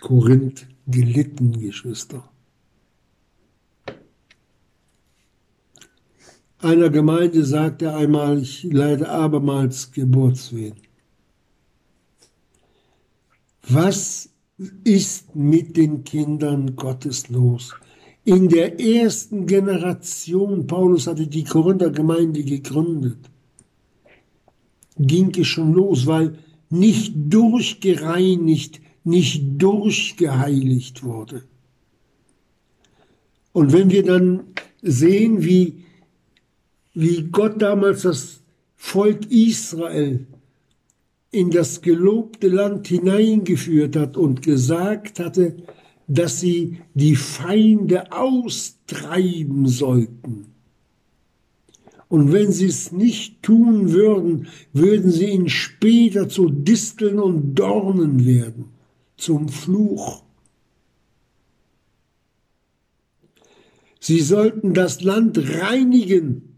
Korinth 0.00 0.66
gelitten, 0.86 1.60
Geschwister. 1.60 2.28
Einer 6.58 6.90
Gemeinde 6.90 7.44
sagte 7.44 7.94
einmal, 7.94 8.42
ich 8.42 8.64
leide 8.64 9.08
abermals 9.08 9.92
Geburtswehen. 9.92 10.76
Was 13.68 14.30
ist 14.84 15.34
mit 15.34 15.76
den 15.76 16.04
Kindern 16.04 16.76
Gottes 16.76 17.28
los? 17.28 17.74
In 18.24 18.48
der 18.48 18.78
ersten 18.80 19.46
Generation, 19.46 20.66
Paulus 20.66 21.06
hatte 21.06 21.26
die 21.26 21.44
Korinther-Gemeinde 21.44 22.44
gegründet, 22.44 23.18
ging 24.98 25.32
es 25.38 25.46
schon 25.46 25.72
los, 25.72 26.06
weil 26.06 26.38
nicht 26.68 27.14
durchgereinigt, 27.16 28.80
nicht 29.04 29.42
durchgeheiligt 29.56 31.02
wurde. 31.02 31.42
Und 33.52 33.72
wenn 33.72 33.90
wir 33.90 34.04
dann 34.04 34.44
sehen, 34.82 35.42
wie 35.42 35.84
wie 36.94 37.22
Gott 37.30 37.60
damals 37.62 38.02
das 38.02 38.40
Volk 38.76 39.30
Israel 39.30 40.26
in 41.30 41.50
das 41.50 41.80
gelobte 41.80 42.48
Land 42.48 42.88
hineingeführt 42.88 43.96
hat 43.96 44.16
und 44.16 44.42
gesagt 44.42 45.20
hatte, 45.20 45.56
dass 46.08 46.40
sie 46.40 46.78
die 46.94 47.14
Feinde 47.14 48.12
austreiben 48.12 49.68
sollten. 49.68 50.46
Und 52.08 52.32
wenn 52.32 52.50
sie 52.50 52.66
es 52.66 52.90
nicht 52.90 53.40
tun 53.42 53.92
würden, 53.92 54.48
würden 54.72 55.12
sie 55.12 55.26
ihnen 55.26 55.48
später 55.48 56.28
zu 56.28 56.50
Disteln 56.50 57.20
und 57.20 57.54
Dornen 57.54 58.26
werden, 58.26 58.64
zum 59.16 59.48
Fluch. 59.48 60.24
Sie 64.00 64.20
sollten 64.20 64.74
das 64.74 65.02
Land 65.02 65.38
reinigen 65.38 66.49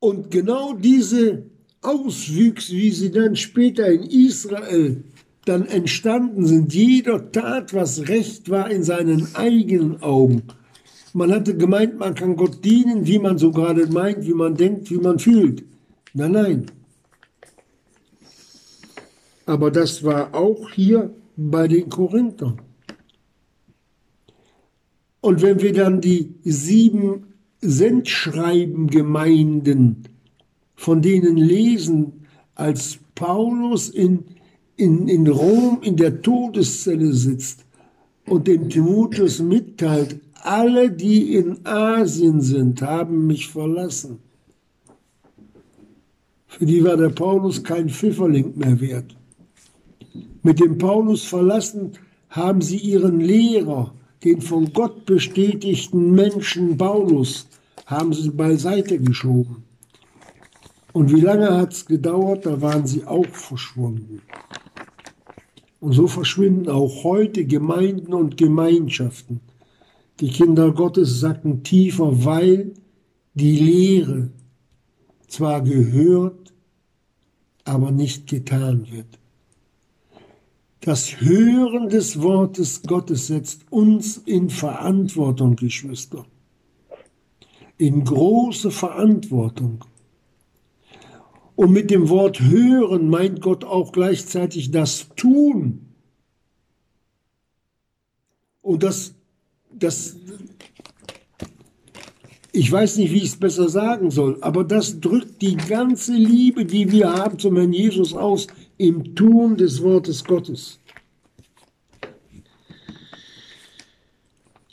Und 0.00 0.30
genau 0.30 0.74
diese 0.74 1.44
Auswüchse, 1.82 2.72
wie 2.72 2.90
sie 2.90 3.10
dann 3.10 3.36
später 3.36 3.86
in 3.86 4.02
Israel 4.02 5.04
dann 5.44 5.66
entstanden 5.66 6.46
sind, 6.46 6.74
jeder 6.74 7.32
tat, 7.32 7.72
was 7.72 8.08
recht 8.08 8.50
war 8.50 8.70
in 8.70 8.82
seinen 8.82 9.34
eigenen 9.34 10.02
Augen. 10.02 10.42
Man 11.14 11.32
hatte 11.32 11.56
gemeint, 11.56 11.98
man 11.98 12.14
kann 12.14 12.36
Gott 12.36 12.64
dienen, 12.64 13.06
wie 13.06 13.18
man 13.18 13.38
so 13.38 13.50
gerade 13.50 13.86
meint, 13.86 14.26
wie 14.26 14.34
man 14.34 14.54
denkt, 14.54 14.90
wie 14.90 14.98
man 14.98 15.18
fühlt. 15.18 15.64
Nein, 16.12 16.32
nein. 16.32 16.66
Aber 19.46 19.70
das 19.70 20.04
war 20.04 20.34
auch 20.34 20.70
hier 20.70 21.14
bei 21.36 21.66
den 21.66 21.88
Korinthern. 21.88 22.60
Und 25.20 25.40
wenn 25.40 25.60
wir 25.62 25.72
dann 25.72 26.00
die 26.00 26.34
sieben 26.44 27.27
Sendschreibengemeinden, 27.60 30.04
von 30.74 31.02
denen 31.02 31.36
lesen, 31.36 32.26
als 32.54 32.98
Paulus 33.14 33.88
in, 33.88 34.24
in, 34.76 35.08
in 35.08 35.26
Rom 35.26 35.80
in 35.82 35.96
der 35.96 36.22
Todeszelle 36.22 37.12
sitzt 37.12 37.64
und 38.26 38.46
dem 38.46 38.68
Timotheus 38.68 39.40
mitteilt, 39.40 40.20
alle, 40.42 40.90
die 40.90 41.34
in 41.34 41.66
Asien 41.66 42.40
sind, 42.40 42.82
haben 42.82 43.26
mich 43.26 43.48
verlassen. 43.48 44.20
Für 46.46 46.64
die 46.64 46.82
war 46.84 46.96
der 46.96 47.10
Paulus 47.10 47.62
kein 47.62 47.88
Pfifferling 47.88 48.56
mehr 48.56 48.80
wert. 48.80 49.16
Mit 50.42 50.60
dem 50.60 50.78
Paulus 50.78 51.24
verlassen 51.24 51.92
haben 52.30 52.62
sie 52.62 52.78
ihren 52.78 53.20
Lehrer, 53.20 53.92
den 54.24 54.40
von 54.40 54.72
Gott 54.72 55.06
bestätigten 55.06 56.14
Menschen 56.14 56.76
Paulus, 56.76 57.46
haben 57.86 58.12
sie 58.12 58.30
beiseite 58.30 58.98
geschoben. 58.98 59.64
Und 60.92 61.12
wie 61.14 61.20
lange 61.20 61.56
hat 61.56 61.72
es 61.72 61.86
gedauert, 61.86 62.44
da 62.44 62.60
waren 62.60 62.86
sie 62.86 63.06
auch 63.06 63.26
verschwunden. 63.26 64.20
Und 65.80 65.92
so 65.92 66.06
verschwinden 66.06 66.68
auch 66.68 67.04
heute 67.04 67.44
Gemeinden 67.44 68.12
und 68.12 68.36
Gemeinschaften. 68.36 69.40
Die 70.20 70.30
Kinder 70.30 70.72
Gottes 70.72 71.20
sacken 71.20 71.62
tiefer, 71.62 72.24
weil 72.24 72.74
die 73.34 73.58
Lehre 73.58 74.30
zwar 75.28 75.62
gehört, 75.62 76.52
aber 77.64 77.92
nicht 77.92 78.26
getan 78.26 78.90
wird. 78.90 79.17
Das 80.80 81.20
Hören 81.20 81.88
des 81.88 82.22
Wortes 82.22 82.82
Gottes 82.82 83.26
setzt 83.26 83.70
uns 83.70 84.18
in 84.18 84.48
Verantwortung, 84.48 85.56
Geschwister 85.56 86.24
in 87.78 88.04
große 88.04 88.70
Verantwortung. 88.70 89.84
Und 91.54 91.72
mit 91.72 91.90
dem 91.90 92.08
Wort 92.08 92.40
hören 92.40 93.08
meint 93.08 93.40
Gott 93.40 93.64
auch 93.64 93.92
gleichzeitig 93.92 94.70
das 94.70 95.08
Tun. 95.16 95.86
Und 98.60 98.82
das, 98.82 99.14
das, 99.72 100.16
ich 102.52 102.70
weiß 102.70 102.98
nicht, 102.98 103.12
wie 103.12 103.18
ich 103.18 103.30
es 103.30 103.36
besser 103.36 103.68
sagen 103.68 104.10
soll, 104.10 104.38
aber 104.42 104.62
das 104.62 105.00
drückt 105.00 105.40
die 105.42 105.56
ganze 105.56 106.12
Liebe, 106.12 106.64
die 106.64 106.92
wir 106.92 107.12
haben 107.12 107.38
zum 107.38 107.56
Herrn 107.56 107.72
Jesus 107.72 108.12
aus, 108.12 108.48
im 108.78 109.14
Tun 109.14 109.56
des 109.56 109.82
Wortes 109.82 110.24
Gottes. 110.24 110.80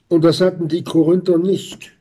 Und 0.07 0.23
das 0.23 0.39
hatten 0.39 0.67
die 0.67 0.83
Korinther 0.83 1.37
nicht. 1.37 1.91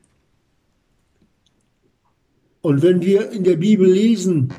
Und 2.61 2.81
wenn 2.81 3.01
wir 3.01 3.31
in 3.31 3.43
der 3.43 3.57
Bibel 3.57 3.91
lesen, 3.91 4.53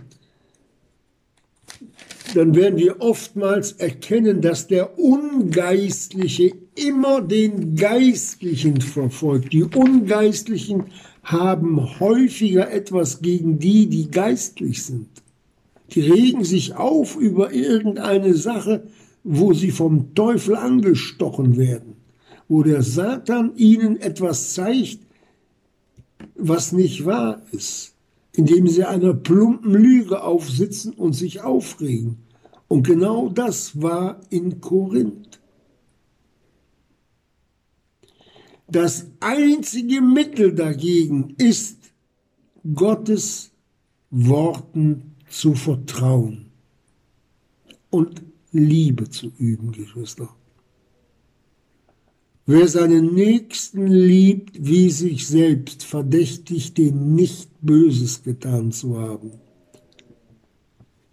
dann 2.34 2.54
werden 2.54 2.78
wir 2.78 3.00
oftmals 3.00 3.72
erkennen, 3.72 4.42
dass 4.42 4.66
der 4.66 4.98
Ungeistliche 4.98 6.52
immer 6.74 7.22
den 7.22 7.76
Geistlichen 7.76 8.80
verfolgt. 8.80 9.52
Die 9.52 9.64
Ungeistlichen 9.64 10.84
haben 11.22 11.98
häufiger 11.98 12.70
etwas 12.70 13.22
gegen 13.22 13.58
die, 13.58 13.86
die 13.88 14.10
geistlich 14.10 14.82
sind. 14.82 15.08
Die 15.92 16.00
regen 16.00 16.44
sich 16.44 16.74
auf 16.74 17.16
über 17.16 17.52
irgendeine 17.52 18.34
Sache, 18.34 18.86
wo 19.22 19.52
sie 19.52 19.70
vom 19.70 20.14
Teufel 20.14 20.56
angestochen 20.56 21.56
werden, 21.56 21.96
wo 22.48 22.62
der 22.62 22.82
Satan 22.82 23.52
ihnen 23.56 23.96
etwas 23.96 24.54
zeigt, 24.54 25.00
was 26.34 26.72
nicht 26.72 27.04
wahr 27.04 27.42
ist, 27.52 27.94
indem 28.32 28.68
sie 28.68 28.84
einer 28.84 29.14
plumpen 29.14 29.72
Lüge 29.72 30.22
aufsitzen 30.22 30.92
und 30.92 31.14
sich 31.14 31.42
aufregen. 31.42 32.18
Und 32.68 32.86
genau 32.86 33.28
das 33.28 33.80
war 33.80 34.20
in 34.30 34.60
Korinth. 34.60 35.40
Das 38.68 39.06
einzige 39.20 40.00
Mittel 40.00 40.52
dagegen 40.52 41.34
ist, 41.38 41.78
Gottes 42.74 43.52
Worten 44.10 45.15
zu 45.28 45.54
vertrauen 45.54 46.46
und 47.90 48.22
Liebe 48.52 49.08
zu 49.10 49.32
üben, 49.38 49.72
Geschwister. 49.72 50.28
Wer 52.48 52.68
seinen 52.68 53.12
Nächsten 53.14 53.88
liebt 53.88 54.64
wie 54.64 54.90
sich 54.90 55.26
selbst, 55.26 55.82
verdächtigt 55.82 56.78
den 56.78 57.14
nicht 57.14 57.48
Böses 57.60 58.22
getan 58.22 58.70
zu 58.70 58.98
haben. 58.98 59.32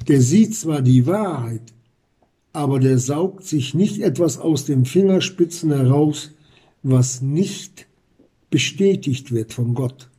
Der 0.08 0.22
sieht 0.22 0.56
zwar 0.56 0.82
die 0.82 1.08
Wahrheit, 1.08 1.74
aber 2.52 2.80
der 2.80 3.00
saugt 3.00 3.46
sich 3.46 3.74
nicht 3.74 4.00
etwas 4.00 4.38
aus 4.38 4.66
den 4.66 4.86
Fingerspitzen 4.86 5.72
heraus, 5.72 6.32
was 6.84 7.22
nicht 7.22 7.88
bestätigt 8.52 9.32
wird 9.32 9.54
von 9.54 9.74
Gott. 9.74 10.10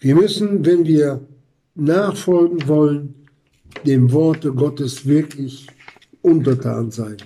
Wir 0.00 0.14
müssen, 0.14 0.64
wenn 0.64 0.86
wir 0.86 1.26
nachfolgen 1.74 2.68
wollen, 2.68 3.26
dem 3.84 4.12
Worte 4.12 4.52
Gottes 4.52 5.06
wirklich 5.06 5.66
untertan 6.22 6.90
sein. 6.90 7.16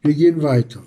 Wir 0.00 0.14
gehen 0.14 0.42
weiter. 0.42 0.82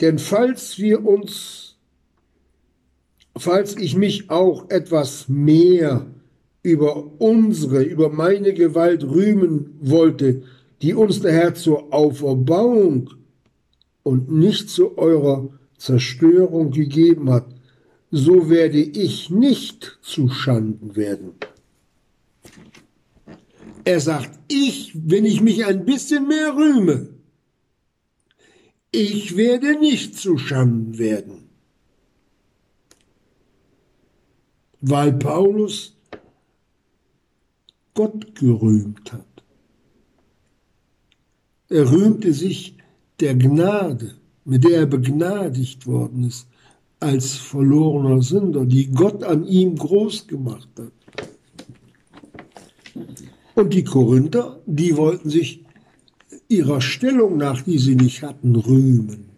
Denn 0.00 0.18
falls 0.18 0.78
wir 0.78 1.04
uns, 1.04 1.76
falls 3.36 3.76
ich 3.76 3.94
mich 3.94 4.28
auch 4.30 4.70
etwas 4.70 5.28
mehr 5.28 6.06
über 6.62 7.20
unsere, 7.20 7.82
über 7.82 8.10
meine 8.10 8.54
Gewalt 8.54 9.04
rühmen 9.04 9.76
wollte, 9.80 10.42
die 10.82 10.94
uns 10.94 11.20
der 11.20 11.32
Herr 11.32 11.54
zur 11.54 11.92
Auferbauung 11.92 13.10
und 14.02 14.30
nicht 14.30 14.70
zu 14.70 14.96
eurer 14.96 15.48
Zerstörung 15.76 16.70
gegeben 16.70 17.30
hat, 17.30 17.46
so 18.10 18.48
werde 18.48 18.80
ich 18.80 19.30
nicht 19.30 19.98
zu 20.02 20.28
Schanden 20.28 20.96
werden. 20.96 21.34
Er 23.84 24.00
sagt, 24.00 24.38
ich, 24.48 24.92
wenn 24.94 25.24
ich 25.24 25.40
mich 25.40 25.64
ein 25.64 25.84
bisschen 25.84 26.28
mehr 26.28 26.54
rühme, 26.54 27.08
ich 28.90 29.36
werde 29.36 29.78
nicht 29.78 30.16
zu 30.18 30.38
Schanden 30.38 30.98
werden. 30.98 31.48
Weil 34.80 35.12
Paulus 35.12 35.96
Gott 37.94 38.34
gerühmt 38.34 39.12
hat. 39.12 39.27
Er 41.68 41.90
rühmte 41.90 42.32
sich 42.32 42.76
der 43.20 43.34
Gnade, 43.34 44.14
mit 44.44 44.64
der 44.64 44.80
er 44.80 44.86
begnadigt 44.86 45.86
worden 45.86 46.24
ist, 46.24 46.48
als 47.00 47.34
verlorener 47.34 48.22
Sünder, 48.22 48.64
die 48.64 48.90
Gott 48.90 49.22
an 49.22 49.44
ihm 49.44 49.76
groß 49.76 50.26
gemacht 50.26 50.68
hat. 50.78 50.92
Und 53.54 53.72
die 53.74 53.84
Korinther, 53.84 54.60
die 54.66 54.96
wollten 54.96 55.30
sich 55.30 55.64
ihrer 56.48 56.80
Stellung 56.80 57.36
nach, 57.36 57.62
die 57.62 57.78
sie 57.78 57.96
nicht 57.96 58.22
hatten, 58.22 58.56
rühmen. 58.56 59.28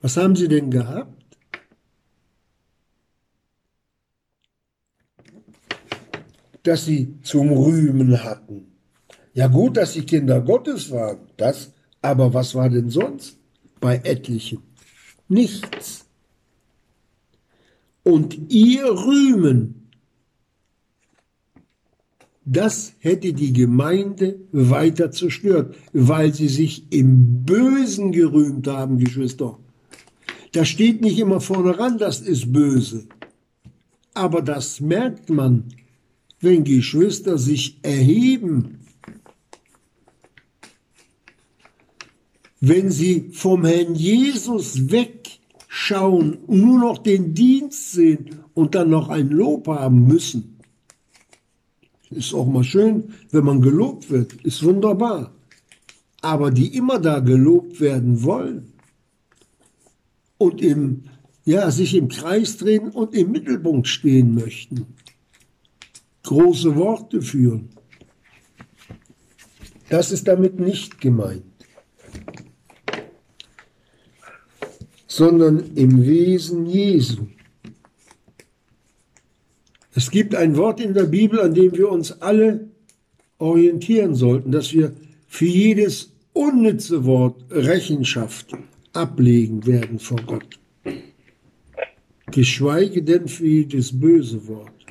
Was 0.00 0.16
haben 0.16 0.36
sie 0.36 0.48
denn 0.48 0.70
gehabt? 0.70 1.38
Dass 6.64 6.84
sie 6.84 7.20
zum 7.22 7.50
Rühmen 7.50 8.22
hatten. 8.22 8.71
Ja 9.34 9.46
gut, 9.46 9.76
dass 9.76 9.94
sie 9.94 10.02
Kinder 10.02 10.40
Gottes 10.40 10.90
waren, 10.90 11.18
das, 11.36 11.72
aber 12.02 12.34
was 12.34 12.54
war 12.54 12.68
denn 12.68 12.90
sonst 12.90 13.38
bei 13.80 13.96
etlichen? 13.96 14.58
Nichts. 15.28 16.04
Und 18.02 18.52
ihr 18.52 18.84
Rühmen, 18.84 19.90
das 22.44 22.94
hätte 22.98 23.32
die 23.32 23.52
Gemeinde 23.52 24.40
weiter 24.50 25.12
zerstört, 25.12 25.76
weil 25.92 26.34
sie 26.34 26.48
sich 26.48 26.92
im 26.92 27.44
Bösen 27.44 28.12
gerühmt 28.12 28.66
haben, 28.66 28.98
Geschwister. 28.98 29.58
Da 30.50 30.64
steht 30.64 31.00
nicht 31.00 31.18
immer 31.18 31.40
vorne 31.40 31.78
ran, 31.78 31.96
das 31.98 32.20
ist 32.20 32.52
böse. 32.52 33.06
Aber 34.12 34.42
das 34.42 34.80
merkt 34.80 35.30
man, 35.30 35.64
wenn 36.40 36.64
Geschwister 36.64 37.38
sich 37.38 37.78
erheben 37.82 38.81
wenn 42.62 42.92
sie 42.92 43.30
vom 43.32 43.64
Herrn 43.64 43.96
Jesus 43.96 44.88
wegschauen 44.88 46.34
und 46.46 46.60
nur 46.60 46.78
noch 46.78 46.98
den 46.98 47.34
Dienst 47.34 47.90
sehen 47.90 48.36
und 48.54 48.76
dann 48.76 48.88
noch 48.88 49.08
ein 49.08 49.30
Lob 49.30 49.66
haben 49.66 50.06
müssen. 50.06 50.60
Ist 52.10 52.32
auch 52.32 52.46
mal 52.46 52.62
schön, 52.62 53.14
wenn 53.32 53.44
man 53.44 53.62
gelobt 53.62 54.10
wird, 54.10 54.34
ist 54.44 54.62
wunderbar. 54.62 55.34
Aber 56.20 56.52
die 56.52 56.76
immer 56.76 57.00
da 57.00 57.18
gelobt 57.18 57.80
werden 57.80 58.22
wollen 58.22 58.72
und 60.38 60.62
im, 60.62 61.02
ja, 61.44 61.68
sich 61.72 61.96
im 61.96 62.06
Kreis 62.06 62.58
drehen 62.58 62.90
und 62.90 63.12
im 63.12 63.32
Mittelpunkt 63.32 63.88
stehen 63.88 64.36
möchten, 64.36 64.86
große 66.22 66.76
Worte 66.76 67.22
führen, 67.22 67.70
das 69.88 70.12
ist 70.12 70.28
damit 70.28 70.60
nicht 70.60 71.00
gemeint. 71.00 71.51
Sondern 75.12 75.74
im 75.74 76.06
Wesen 76.06 76.64
Jesu. 76.64 77.26
Es 79.94 80.10
gibt 80.10 80.34
ein 80.34 80.56
Wort 80.56 80.80
in 80.80 80.94
der 80.94 81.04
Bibel, 81.04 81.38
an 81.38 81.52
dem 81.52 81.76
wir 81.76 81.90
uns 81.90 82.22
alle 82.22 82.70
orientieren 83.36 84.14
sollten, 84.14 84.52
dass 84.52 84.72
wir 84.72 84.94
für 85.28 85.44
jedes 85.44 86.12
unnütze 86.32 87.04
Wort 87.04 87.44
Rechenschaft 87.50 88.56
ablegen 88.94 89.66
werden 89.66 89.98
vor 89.98 90.18
Gott. 90.26 90.58
Geschweige 92.30 93.02
denn 93.02 93.28
für 93.28 93.46
jedes 93.46 94.00
böse 94.00 94.48
Wort. 94.48 94.86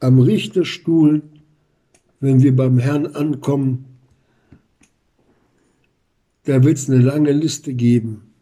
Am 0.00 0.18
Richterstuhl, 0.18 1.20
wenn 2.20 2.42
wir 2.42 2.56
beim 2.56 2.78
Herrn 2.78 3.04
ankommen, 3.04 3.93
da 6.44 6.62
wird 6.62 6.78
es 6.78 6.88
eine 6.88 7.00
lange 7.00 7.32
Liste 7.32 7.74
geben, 7.74 8.34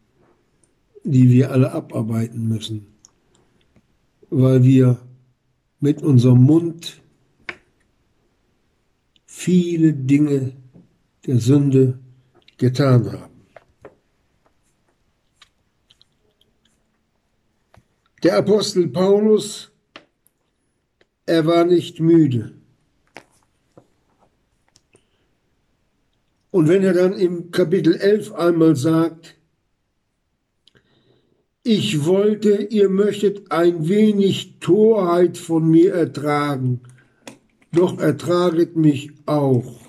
die 1.04 1.30
wir 1.30 1.50
alle 1.50 1.72
abarbeiten 1.72 2.48
müssen, 2.48 2.86
weil 4.30 4.62
wir 4.64 4.98
mit 5.80 6.02
unserem 6.02 6.42
Mund 6.42 7.00
viele 9.24 9.92
Dinge 9.92 10.52
der 11.26 11.38
Sünde 11.38 11.98
getan 12.58 13.10
haben. 13.12 13.32
Der 18.22 18.36
Apostel 18.36 18.88
Paulus, 18.88 19.72
er 21.26 21.44
war 21.46 21.64
nicht 21.64 21.98
müde. 21.98 22.62
Und 26.52 26.68
wenn 26.68 26.84
er 26.84 26.92
dann 26.92 27.14
im 27.14 27.50
Kapitel 27.50 27.96
11 27.96 28.34
einmal 28.34 28.76
sagt, 28.76 29.36
ich 31.64 32.04
wollte, 32.04 32.64
ihr 32.64 32.90
möchtet 32.90 33.50
ein 33.50 33.88
wenig 33.88 34.58
Torheit 34.60 35.38
von 35.38 35.70
mir 35.70 35.94
ertragen, 35.94 36.82
doch 37.72 37.98
ertraget 37.98 38.76
mich 38.76 39.12
auch. 39.24 39.80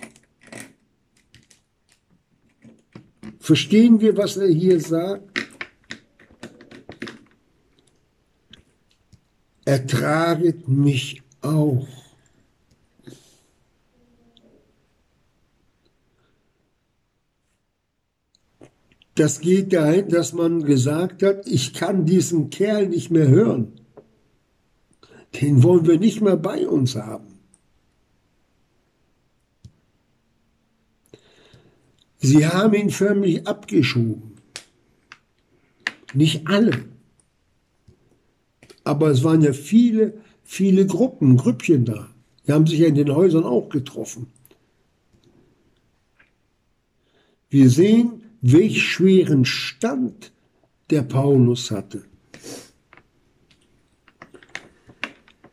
Verstehen 3.40 4.00
wir, 4.00 4.16
was 4.16 4.38
er 4.38 4.48
hier 4.48 4.80
sagt? 4.80 5.42
Ertraget 9.66 10.70
mich 10.70 11.22
auch. 11.42 12.03
Das 19.16 19.42
geht 19.42 19.74
dahin, 19.74 20.10
dass 20.10 20.34
man 20.34 20.64
gesagt 20.64 21.22
hat, 21.22 21.48
ich 21.48 21.74
kann 21.74 22.06
diesen 22.06 22.50
Kerl 22.50 22.88
nicht 22.88 23.12
mehr 23.12 23.28
hören. 23.28 23.74
Den 25.40 25.64
wollen 25.64 25.86
wir 25.86 26.00
nicht 26.00 26.22
mehr 26.22 26.38
bei 26.38 26.68
uns 26.68 26.96
haben. 26.96 27.40
Sie 32.20 32.48
haben 32.48 32.74
ihn 32.74 32.90
förmlich 32.90 33.46
abgeschoben. 33.46 34.34
Nicht 36.14 36.48
alle. 36.48 36.86
Aber 38.84 39.10
es 39.10 39.24
waren 39.24 39.42
ja 39.42 39.54
viele, 39.54 40.14
viele 40.44 40.86
Gruppen, 40.86 41.38
Grüppchen 41.38 41.86
da. 41.86 42.10
Die 42.48 42.54
haben 42.54 42.66
sich 42.66 42.80
ja 42.80 42.88
in 42.88 42.96
den 42.96 43.14
Häusern 43.14 43.44
auch 43.44 43.70
getroffen. 43.70 44.28
Wir 47.50 47.70
sehen, 47.70 48.23
welch 48.44 48.84
schweren 48.84 49.46
Stand 49.46 50.32
der 50.92 51.02
Paulus 51.02 51.72
hatte. 51.72 52.04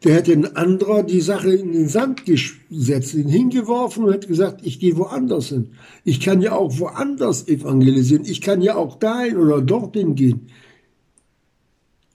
Der 0.03 0.15
hätte 0.15 0.33
ein 0.33 0.57
anderer 0.57 1.03
die 1.03 1.21
Sache 1.21 1.53
in 1.53 1.73
den 1.73 1.89
Sand 1.89 2.25
gesetzt, 2.25 3.15
ihn 3.15 3.29
hingeworfen 3.29 4.05
und 4.05 4.13
hätte 4.13 4.29
gesagt, 4.29 4.61
ich 4.65 4.81
gehe 4.81 4.97
woanders 4.97 5.49
hin. 5.49 5.73
Ich 6.05 6.21
kann 6.21 6.41
ja 6.41 6.53
auch 6.53 6.79
woanders 6.79 7.47
evangelisieren. 7.49 8.25
Ich 8.25 8.41
kann 8.41 8.61
ja 8.63 8.77
auch 8.77 8.99
dahin 8.99 9.37
oder 9.37 9.61
dorthin 9.61 10.15
gehen. 10.15 10.49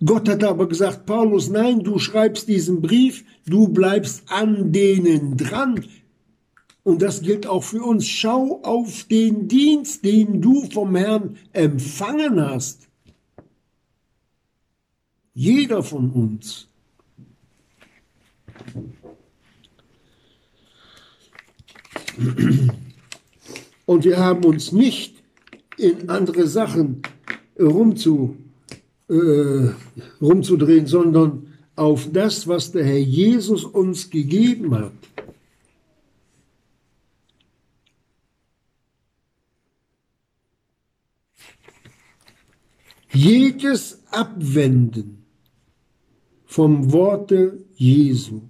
Gott 0.03 0.27
hat 0.27 0.43
aber 0.43 0.67
gesagt, 0.67 1.05
Paulus, 1.05 1.49
nein, 1.49 1.83
du 1.83 1.99
schreibst 1.99 2.49
diesen 2.49 2.81
Brief, 2.81 3.23
du 3.45 3.69
bleibst 3.69 4.23
an 4.27 4.73
denen 4.73 5.37
dran. 5.37 5.85
Und 6.85 7.01
das 7.01 7.21
gilt 7.21 7.47
auch 7.47 7.63
für 7.63 7.83
uns. 7.83 8.07
Schau 8.07 8.61
auf 8.61 9.05
den 9.05 9.47
Dienst, 9.47 10.05
den 10.05 10.39
du 10.39 10.69
vom 10.69 10.95
Herrn 10.95 11.35
empfangen 11.51 12.39
hast. 12.39 12.87
Jeder 15.33 15.81
von 15.81 16.11
uns. 16.11 16.67
Und 23.87 24.05
wir 24.05 24.19
haben 24.19 24.43
uns 24.43 24.71
nicht 24.71 25.23
in 25.77 26.07
andere 26.07 26.47
Sachen 26.47 27.01
rumzu, 27.59 28.37
äh, 29.09 29.69
rumzudrehen, 30.21 30.85
sondern 30.85 31.47
auf 31.75 32.11
das, 32.11 32.47
was 32.47 32.71
der 32.71 32.85
Herr 32.85 32.99
Jesus 32.99 33.63
uns 33.63 34.11
gegeben 34.11 34.75
hat. 34.75 34.93
Jedes 43.15 44.03
Abwenden 44.11 45.23
vom 46.45 46.91
Worte 46.91 47.63
Jesu, 47.75 48.41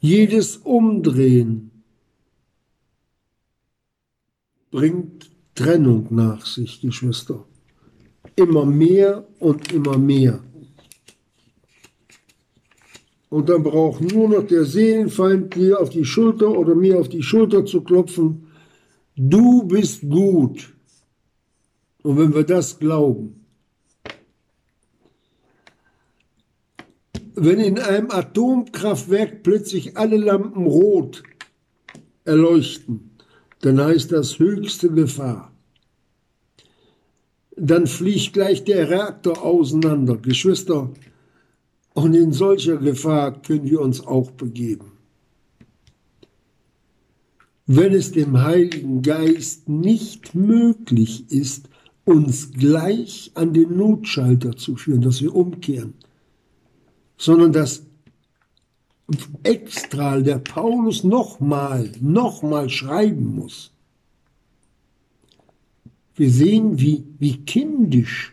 jedes 0.00 0.56
Umdrehen 0.56 1.70
bringt 4.70 5.30
Trennung 5.54 6.06
nach 6.10 6.46
sich, 6.46 6.80
Geschwister 6.80 7.44
immer 8.36 8.64
mehr 8.64 9.26
und 9.38 9.72
immer 9.72 9.98
mehr. 9.98 10.40
Und 13.28 13.48
dann 13.50 13.62
braucht 13.62 14.00
nur 14.00 14.28
noch 14.30 14.46
der 14.46 14.64
Seelenfeind 14.64 15.54
dir 15.54 15.80
auf 15.80 15.90
die 15.90 16.04
Schulter 16.04 16.50
oder 16.50 16.74
mir 16.74 16.98
auf 16.98 17.10
die 17.10 17.22
Schulter 17.22 17.66
zu 17.66 17.82
klopfen. 17.82 18.46
Du 19.14 19.64
bist 19.64 20.08
gut. 20.08 20.72
Und 22.08 22.16
wenn 22.16 22.32
wir 22.32 22.44
das 22.44 22.78
glauben, 22.78 23.44
wenn 27.34 27.60
in 27.60 27.78
einem 27.78 28.10
Atomkraftwerk 28.10 29.42
plötzlich 29.42 29.98
alle 29.98 30.16
Lampen 30.16 30.66
rot 30.66 31.22
erleuchten, 32.24 33.10
dann 33.60 33.78
heißt 33.78 34.10
das 34.12 34.38
höchste 34.38 34.90
Gefahr 34.90 35.52
dann 37.60 37.86
fliegt 37.86 38.32
gleich 38.32 38.64
der 38.64 38.88
Reaktor 38.88 39.42
auseinander. 39.42 40.16
Geschwister, 40.16 40.90
und 41.94 42.14
in 42.14 42.32
solcher 42.32 42.76
Gefahr 42.76 43.42
können 43.42 43.68
wir 43.68 43.80
uns 43.80 44.06
auch 44.06 44.30
begeben. 44.30 44.92
Wenn 47.66 47.92
es 47.92 48.12
dem 48.12 48.40
Heiligen 48.40 49.02
Geist 49.02 49.68
nicht 49.68 50.34
möglich 50.34 51.30
ist, 51.30 51.68
uns 52.08 52.52
gleich 52.52 53.30
an 53.34 53.52
den 53.52 53.76
Notschalter 53.76 54.56
zu 54.56 54.76
führen, 54.76 55.02
dass 55.02 55.20
wir 55.20 55.34
umkehren, 55.34 55.92
sondern 57.18 57.52
dass 57.52 57.82
extra 59.42 60.18
der 60.20 60.38
Paulus 60.38 61.04
nochmal, 61.04 61.92
nochmal 62.00 62.70
schreiben 62.70 63.34
muss, 63.34 63.72
wir 66.14 66.30
sehen, 66.30 66.80
wie, 66.80 67.04
wie 67.18 67.44
kindisch 67.44 68.32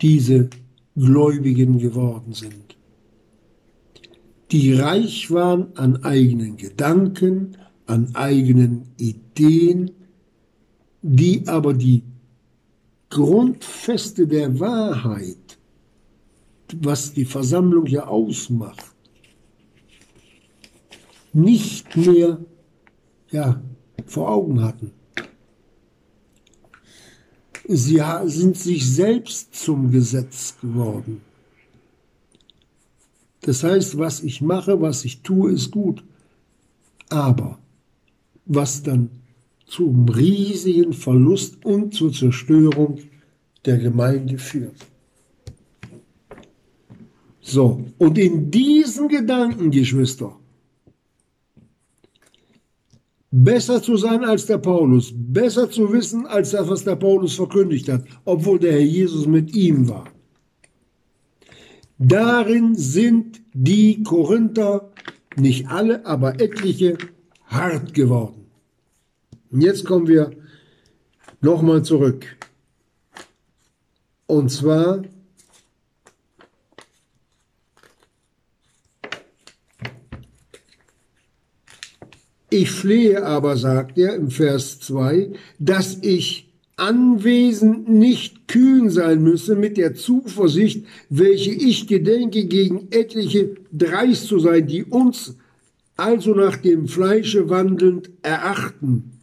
diese 0.00 0.48
Gläubigen 0.94 1.80
geworden 1.80 2.32
sind, 2.32 2.76
die 4.52 4.72
reich 4.74 5.32
waren 5.32 5.76
an 5.76 6.04
eigenen 6.04 6.56
Gedanken, 6.56 7.56
an 7.86 8.14
eigenen 8.14 8.84
Ideen, 8.98 9.90
die 11.02 11.48
aber 11.48 11.74
die 11.74 12.02
Grundfeste 13.12 14.26
der 14.26 14.58
Wahrheit, 14.58 15.58
was 16.80 17.12
die 17.12 17.26
Versammlung 17.26 17.84
ja 17.86 18.06
ausmacht, 18.06 18.86
nicht 21.34 21.94
mehr 21.94 22.38
ja, 23.30 23.62
vor 24.06 24.30
Augen 24.30 24.62
hatten. 24.62 24.92
Sie 27.68 28.02
sind 28.24 28.56
sich 28.56 28.90
selbst 28.90 29.54
zum 29.54 29.90
Gesetz 29.90 30.56
geworden. 30.60 31.20
Das 33.42 33.62
heißt, 33.62 33.98
was 33.98 34.22
ich 34.22 34.40
mache, 34.40 34.80
was 34.80 35.04
ich 35.04 35.20
tue, 35.20 35.52
ist 35.52 35.70
gut. 35.70 36.02
Aber 37.10 37.58
was 38.46 38.82
dann 38.82 39.10
zum 39.72 40.06
riesigen 40.06 40.92
Verlust 40.92 41.64
und 41.64 41.94
zur 41.94 42.12
Zerstörung 42.12 42.98
der 43.64 43.78
Gemeinde 43.78 44.36
führt. 44.36 44.76
So, 47.40 47.82
und 47.96 48.18
in 48.18 48.50
diesen 48.50 49.08
Gedanken, 49.08 49.70
Geschwister, 49.70 50.36
besser 53.30 53.82
zu 53.82 53.96
sein 53.96 54.24
als 54.24 54.44
der 54.44 54.58
Paulus, 54.58 55.10
besser 55.14 55.70
zu 55.70 55.90
wissen 55.90 56.26
als 56.26 56.50
das, 56.50 56.68
was 56.68 56.84
der 56.84 56.96
Paulus 56.96 57.36
verkündigt 57.36 57.88
hat, 57.88 58.04
obwohl 58.26 58.58
der 58.58 58.72
Herr 58.72 58.90
Jesus 58.98 59.26
mit 59.26 59.56
ihm 59.56 59.88
war. 59.88 60.04
Darin 61.96 62.74
sind 62.74 63.40
die 63.54 64.02
Korinther, 64.02 64.92
nicht 65.36 65.68
alle, 65.68 66.04
aber 66.04 66.38
etliche, 66.42 66.98
hart 67.46 67.94
geworden. 67.94 68.41
Und 69.52 69.60
jetzt 69.60 69.84
kommen 69.84 70.08
wir 70.08 70.32
nochmal 71.42 71.84
zurück. 71.84 72.26
Und 74.26 74.50
zwar 74.50 75.02
Ich 82.48 82.70
flehe 82.70 83.24
aber, 83.24 83.56
sagt 83.56 83.96
er 83.96 84.14
im 84.14 84.30
Vers 84.30 84.78
2, 84.80 85.30
dass 85.58 85.96
ich 86.02 86.52
anwesend 86.76 87.88
nicht 87.88 88.46
kühn 88.46 88.90
sein 88.90 89.22
müsse 89.22 89.56
mit 89.56 89.78
der 89.78 89.94
Zuversicht, 89.94 90.84
welche 91.08 91.50
ich 91.50 91.86
gedenke, 91.86 92.44
gegen 92.44 92.88
etliche 92.90 93.56
dreist 93.72 94.26
zu 94.26 94.38
sein, 94.38 94.66
die 94.66 94.84
uns 94.84 95.36
also 95.96 96.34
nach 96.34 96.58
dem 96.58 96.88
Fleische 96.88 97.48
wandelnd 97.48 98.10
erachten. 98.20 99.21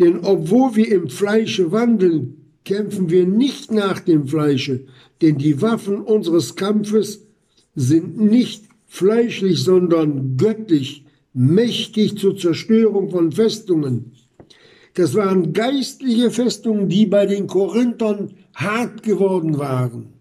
Denn 0.00 0.20
obwohl 0.24 0.76
wir 0.76 0.90
im 0.90 1.10
Fleische 1.10 1.70
wandeln, 1.72 2.40
kämpfen 2.64 3.10
wir 3.10 3.26
nicht 3.26 3.70
nach 3.70 4.00
dem 4.00 4.26
Fleische, 4.26 4.86
denn 5.20 5.36
die 5.36 5.60
Waffen 5.60 6.00
unseres 6.00 6.56
Kampfes 6.56 7.26
sind 7.74 8.18
nicht 8.18 8.64
fleischlich, 8.86 9.62
sondern 9.62 10.38
göttlich, 10.38 11.04
mächtig 11.34 12.16
zur 12.16 12.36
Zerstörung 12.36 13.10
von 13.10 13.30
Festungen. 13.30 14.12
Das 14.94 15.14
waren 15.14 15.52
geistliche 15.52 16.30
Festungen, 16.30 16.88
die 16.88 17.04
bei 17.04 17.26
den 17.26 17.46
Korinthern 17.46 18.32
hart 18.54 19.02
geworden 19.02 19.58
waren. 19.58 20.14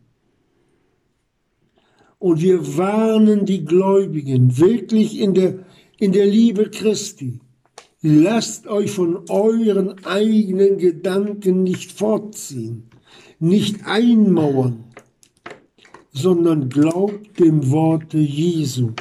Und 2.19 2.41
wir 2.41 2.77
warnen 2.77 3.45
die 3.45 3.63
Gläubigen 3.63 4.57
wirklich 4.57 5.19
in 5.19 5.33
der, 5.33 5.59
in 5.99 6.11
der 6.11 6.27
Liebe 6.27 6.69
Christi, 6.69 7.39
Lasst 8.01 8.65
euch 8.67 8.91
von 8.91 9.29
euren 9.29 10.05
eigenen 10.05 10.77
Gedanken 10.77 11.63
nicht 11.63 11.91
fortziehen, 11.91 12.83
nicht 13.39 13.85
einmauern, 13.85 14.85
sondern 16.13 16.69
glaubt 16.69 17.37
dem 17.39 17.69
Worte 17.71 18.17
Jesu. 18.17 18.91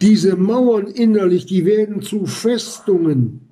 Diese 0.00 0.34
Mauern 0.34 0.88
innerlich, 0.88 1.46
die 1.46 1.64
werden 1.64 2.02
zu 2.02 2.26
Festungen. 2.26 3.42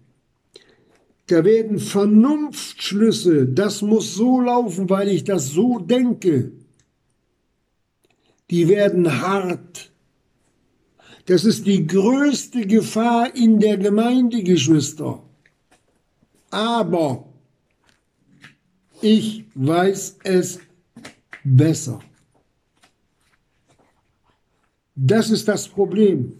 Da 1.27 1.45
werden 1.45 1.79
Vernunftschlüsse. 1.79 3.47
Das 3.47 3.83
muss 3.83 4.15
so 4.15 4.41
laufen, 4.41 4.91
weil 4.91 5.09
ich 5.09 5.23
das 5.25 5.51
so 5.51 5.79
denke. 5.79 6.51
Die 8.51 8.69
werden 8.69 9.21
hart. 9.21 9.91
Das 11.27 11.45
ist 11.45 11.67
die 11.67 11.87
größte 11.87 12.67
Gefahr 12.67 13.35
in 13.35 13.61
der 13.61 13.77
Gemeinde, 13.77 14.43
Geschwister. 14.43 15.23
Aber 16.51 17.29
ich 19.03 19.45
weiß 19.55 20.19
es 20.25 20.59
besser. 21.45 22.01
Das 24.95 25.31
ist 25.31 25.47
das 25.47 25.69
Problem. 25.69 26.33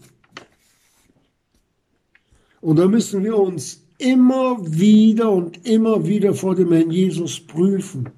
Und 2.61 2.77
da 2.77 2.87
müssen 2.87 3.23
wir 3.23 3.37
uns 3.37 3.85
immer 3.99 4.57
wieder 4.65 5.31
und 5.31 5.65
immer 5.65 6.05
wieder 6.05 6.33
vor 6.33 6.55
dem 6.55 6.71
Herrn 6.71 6.91
Jesus 6.91 7.39
prüfen. 7.39 8.09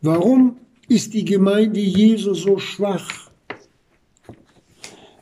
Warum 0.00 0.58
ist 0.88 1.14
die 1.14 1.24
Gemeinde 1.24 1.80
Jesu 1.80 2.34
so 2.34 2.58
schwach? 2.58 3.30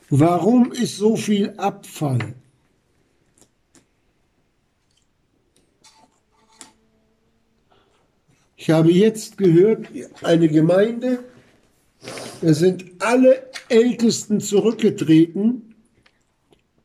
Warum 0.09 0.71
ist 0.71 0.97
so 0.97 1.15
viel 1.15 1.53
Abfall? 1.57 2.35
Ich 8.55 8.69
habe 8.69 8.91
jetzt 8.91 9.37
gehört, 9.37 9.87
eine 10.23 10.47
Gemeinde, 10.47 11.23
da 12.41 12.53
sind 12.53 12.85
alle 12.99 13.49
Ältesten 13.69 14.39
zurückgetreten, 14.39 15.75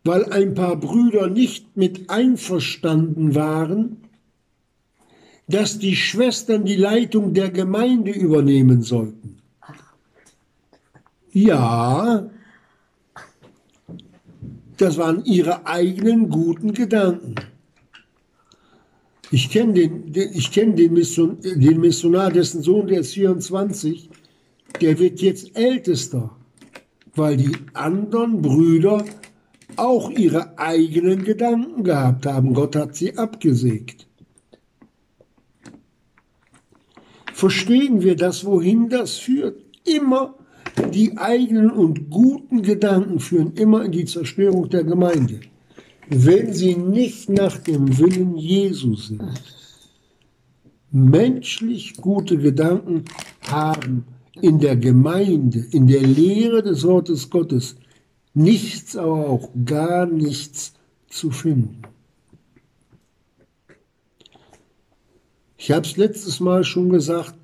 weil 0.04 0.24
ein 0.32 0.54
paar 0.54 0.76
Brüder 0.76 1.28
nicht 1.28 1.76
mit 1.76 2.10
einverstanden 2.10 3.34
waren, 3.34 4.09
dass 5.50 5.78
die 5.78 5.96
Schwestern 5.96 6.64
die 6.64 6.76
Leitung 6.76 7.34
der 7.34 7.50
Gemeinde 7.50 8.12
übernehmen 8.12 8.82
sollten. 8.82 9.36
Ja, 11.32 12.28
das 14.76 14.96
waren 14.96 15.24
ihre 15.24 15.66
eigenen 15.66 16.28
guten 16.28 16.72
Gedanken. 16.72 17.34
Ich 19.30 19.50
kenne 19.50 19.74
den, 19.74 20.12
den, 20.12 20.32
kenn 20.32 20.74
den, 20.74 20.92
Mission, 20.92 21.38
den 21.40 21.80
Missionar, 21.80 22.30
dessen 22.32 22.62
Sohn, 22.62 22.88
der 22.88 23.00
ist 23.00 23.14
24, 23.14 24.10
der 24.80 24.98
wird 24.98 25.20
jetzt 25.20 25.56
ältester, 25.56 26.36
weil 27.14 27.36
die 27.36 27.52
anderen 27.74 28.42
Brüder 28.42 29.04
auch 29.76 30.10
ihre 30.10 30.58
eigenen 30.58 31.22
Gedanken 31.22 31.84
gehabt 31.84 32.26
haben. 32.26 32.54
Gott 32.54 32.74
hat 32.74 32.96
sie 32.96 33.16
abgesägt. 33.16 34.09
Verstehen 37.40 38.02
wir 38.02 38.16
das, 38.16 38.44
wohin 38.44 38.90
das 38.90 39.16
führt? 39.16 39.56
Immer 39.86 40.34
die 40.92 41.16
eigenen 41.16 41.70
und 41.70 42.10
guten 42.10 42.60
Gedanken 42.60 43.18
führen 43.18 43.54
immer 43.54 43.82
in 43.82 43.92
die 43.92 44.04
Zerstörung 44.04 44.68
der 44.68 44.84
Gemeinde, 44.84 45.40
wenn 46.10 46.52
sie 46.52 46.74
nicht 46.74 47.30
nach 47.30 47.56
dem 47.56 47.98
Willen 47.98 48.36
Jesu 48.36 48.94
sind. 48.94 49.22
Menschlich 50.90 51.96
gute 51.96 52.36
Gedanken 52.36 53.06
haben 53.48 54.04
in 54.42 54.58
der 54.58 54.76
Gemeinde, 54.76 55.64
in 55.70 55.86
der 55.86 56.02
Lehre 56.02 56.62
des 56.62 56.84
Wortes 56.84 57.30
Gottes 57.30 57.76
nichts, 58.34 58.98
aber 58.98 59.30
auch 59.30 59.48
gar 59.64 60.04
nichts 60.04 60.74
zu 61.08 61.30
finden. 61.30 61.80
Ich 65.62 65.70
habe 65.70 65.86
es 65.86 65.98
letztes 65.98 66.40
Mal 66.40 66.64
schon 66.64 66.88
gesagt, 66.88 67.34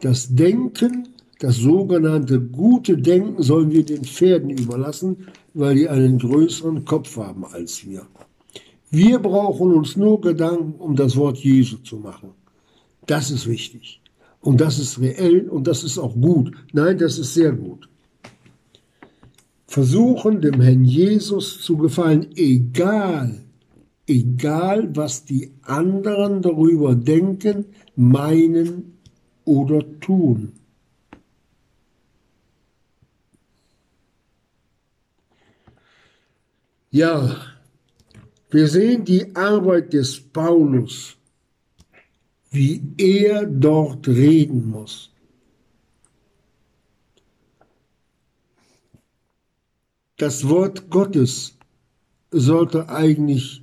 das 0.00 0.34
Denken, 0.34 1.08
das 1.38 1.56
sogenannte 1.56 2.40
gute 2.40 2.96
Denken 2.96 3.42
sollen 3.42 3.70
wir 3.70 3.84
den 3.84 4.06
Pferden 4.06 4.48
überlassen, 4.48 5.28
weil 5.52 5.74
die 5.74 5.86
einen 5.86 6.18
größeren 6.18 6.86
Kopf 6.86 7.18
haben 7.18 7.44
als 7.44 7.86
wir. 7.86 8.06
Wir 8.90 9.18
brauchen 9.18 9.74
uns 9.74 9.96
nur 9.96 10.18
Gedanken, 10.18 10.80
um 10.80 10.96
das 10.96 11.14
Wort 11.14 11.36
Jesu 11.40 11.76
zu 11.76 11.96
machen. 11.96 12.30
Das 13.04 13.30
ist 13.30 13.46
wichtig. 13.46 14.00
Und 14.40 14.62
das 14.62 14.78
ist 14.78 14.98
reell 14.98 15.46
und 15.46 15.66
das 15.66 15.84
ist 15.84 15.98
auch 15.98 16.14
gut. 16.14 16.52
Nein, 16.72 16.96
das 16.96 17.18
ist 17.18 17.34
sehr 17.34 17.52
gut. 17.52 17.86
Versuchen, 19.66 20.40
dem 20.40 20.62
Herrn 20.62 20.86
Jesus 20.86 21.60
zu 21.60 21.76
gefallen, 21.76 22.28
egal, 22.34 23.42
egal, 24.08 24.96
was 24.96 25.24
die 25.24 25.52
anderen 25.62 26.42
darüber 26.42 26.94
denken, 26.94 27.66
meinen 27.94 28.98
oder 29.44 30.00
tun. 30.00 30.52
Ja, 36.90 37.36
wir 38.50 38.66
sehen 38.66 39.04
die 39.04 39.36
Arbeit 39.36 39.92
des 39.92 40.18
Paulus 40.20 41.18
wie 42.50 42.82
er 42.96 43.46
dort 43.46 44.08
reden 44.08 44.70
muss. 44.70 45.10
Das 50.16 50.48
Wort 50.48 50.90
Gottes 50.90 51.56
sollte 52.30 52.88
eigentlich 52.88 53.62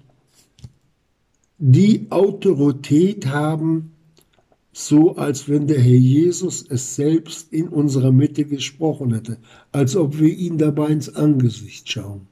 die 1.57 2.07
Autorität 2.09 3.27
haben, 3.27 3.91
so 4.73 5.15
als 5.15 5.47
wenn 5.47 5.67
der 5.67 5.79
Herr 5.79 5.95
Jesus 5.95 6.65
es 6.67 6.95
selbst 6.95 7.53
in 7.53 7.69
unserer 7.69 8.11
Mitte 8.11 8.43
gesprochen 8.45 9.13
hätte, 9.13 9.37
als 9.71 9.95
ob 9.95 10.19
wir 10.19 10.33
ihn 10.33 10.57
dabei 10.57 10.89
ins 10.89 11.15
Angesicht 11.15 11.89
schauen. 11.89 12.27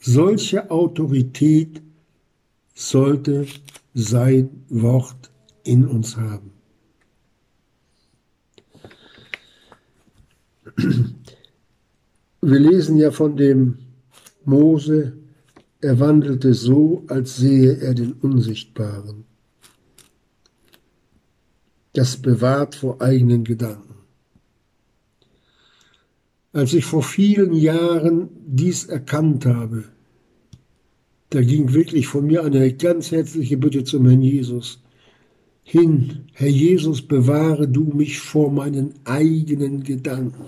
Solche 0.00 0.70
Autorität 0.70 1.82
sollte 2.74 3.46
sein 3.94 4.64
Wort 4.68 5.30
in 5.64 5.86
uns 5.86 6.16
haben. 6.16 6.52
Wir 12.40 12.58
lesen 12.58 12.96
ja 12.96 13.10
von 13.10 13.36
dem 13.36 13.78
Mose, 14.44 15.16
er 15.82 15.98
wandelte 15.98 16.54
so, 16.54 17.04
als 17.08 17.36
sehe 17.36 17.76
er 17.78 17.94
den 17.94 18.12
Unsichtbaren. 18.12 19.24
Das 21.92 22.16
bewahrt 22.16 22.76
vor 22.76 23.02
eigenen 23.02 23.44
Gedanken. 23.44 23.96
Als 26.52 26.72
ich 26.72 26.84
vor 26.84 27.02
vielen 27.02 27.52
Jahren 27.52 28.28
dies 28.46 28.84
erkannt 28.84 29.44
habe, 29.44 29.84
da 31.30 31.40
ging 31.40 31.72
wirklich 31.72 32.06
von 32.06 32.26
mir 32.26 32.44
eine 32.44 32.72
ganz 32.74 33.10
herzliche 33.10 33.56
Bitte 33.56 33.84
zum 33.84 34.06
Herrn 34.06 34.22
Jesus. 34.22 34.82
Hin, 35.64 36.26
Herr 36.32 36.48
Jesus, 36.48 37.02
bewahre 37.02 37.66
du 37.66 37.84
mich 37.84 38.20
vor 38.20 38.52
meinen 38.52 38.94
eigenen 39.04 39.82
Gedanken, 39.82 40.44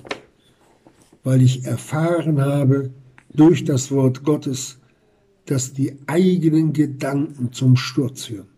weil 1.25 1.43
ich 1.43 1.65
erfahren 1.65 2.41
habe 2.41 2.91
durch 3.33 3.65
das 3.65 3.91
Wort 3.91 4.25
Gottes, 4.25 4.79
dass 5.47 5.73
die 5.73 5.97
eigenen 6.07 6.73
Gedanken 6.73 7.53
zum 7.53 7.77
Sturz 7.77 8.25
führen. 8.25 8.49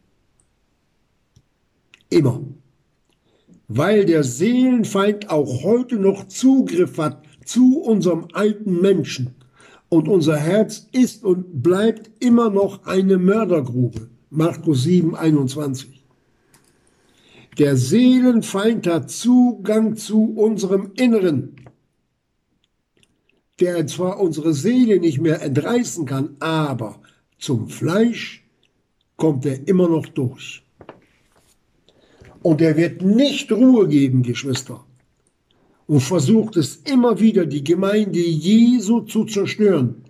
Immer. 2.09 2.41
Weil 3.69 4.05
der 4.05 4.23
Seelenfeind 4.23 5.31
auch 5.31 5.65
heute 5.65 5.97
noch 5.97 6.29
Zugriff 6.29 6.99
hat 6.99 7.25
zu 7.45 7.81
unserem 7.81 8.29
alten 8.33 8.81
Menschen 8.81 9.35
und 9.89 10.09
unser 10.09 10.37
Herz 10.37 10.89
ist 10.93 11.25
und 11.25 11.63
bleibt 11.63 12.11
immer 12.21 12.51
noch 12.51 12.87
eine 12.87 13.19
Mördergrube. 13.19 14.09
Markus 14.31 14.85
7, 14.85 15.15
21. 15.17 16.05
Der 17.59 17.77
Seelenfeind 17.77 18.87
hat 18.87 19.11
Zugang 19.11 19.97
zu 19.97 20.35
unserem 20.37 20.91
Inneren, 20.95 21.56
der 23.61 23.87
zwar 23.87 24.21
unsere 24.21 24.53
Seele 24.53 25.01
nicht 25.01 25.21
mehr 25.21 25.43
entreißen 25.43 26.05
kann, 26.07 26.37
aber 26.41 27.01
zum 27.39 27.69
Fleisch 27.69 28.45
kommt 29.17 29.47
er 29.47 29.67
immer 29.67 29.89
noch 29.89 30.07
durch. 30.07 30.63
Und 32.43 32.61
er 32.61 32.77
wird 32.77 33.03
nicht 33.03 33.51
Ruhe 33.51 33.89
geben, 33.89 34.23
Geschwister. 34.23 34.87
und 35.87 36.01
versucht 36.01 36.57
es 36.57 36.77
immer 36.85 37.21
wieder, 37.21 37.47
die 37.47 37.63
Gemeinde 37.63 38.19
Jesu 38.19 39.01
zu 39.01 39.25
zerstören. 39.25 40.03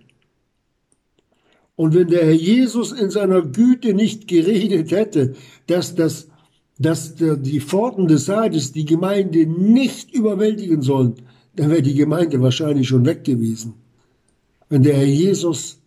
Und 1.75 1.93
wenn 1.93 2.07
der 2.07 2.25
Herr 2.25 2.33
Jesus 2.33 2.91
in 2.91 3.11
seiner 3.11 3.43
Güte 3.43 3.93
nicht 3.93 4.27
geredet 4.27 4.91
hätte, 4.91 5.35
dass, 5.67 5.93
das, 5.93 6.27
dass 6.79 7.13
die 7.15 7.61
Pforten 7.61 8.07
des 8.07 8.27
Hades 8.27 8.71
die 8.71 8.85
Gemeinde 8.85 9.45
nicht 9.45 10.11
überwältigen 10.11 10.81
sollen, 10.81 11.13
dann 11.57 11.71
wäre 11.71 11.81
die 11.81 11.95
Gemeinde 11.95 12.39
wahrscheinlich 12.41 12.87
schon 12.87 13.05
weg 13.05 13.23
gewesen. 13.23 13.73
Wenn 14.69 14.83
der 14.83 14.95
Herr 14.95 15.05
Jesus 15.05 15.79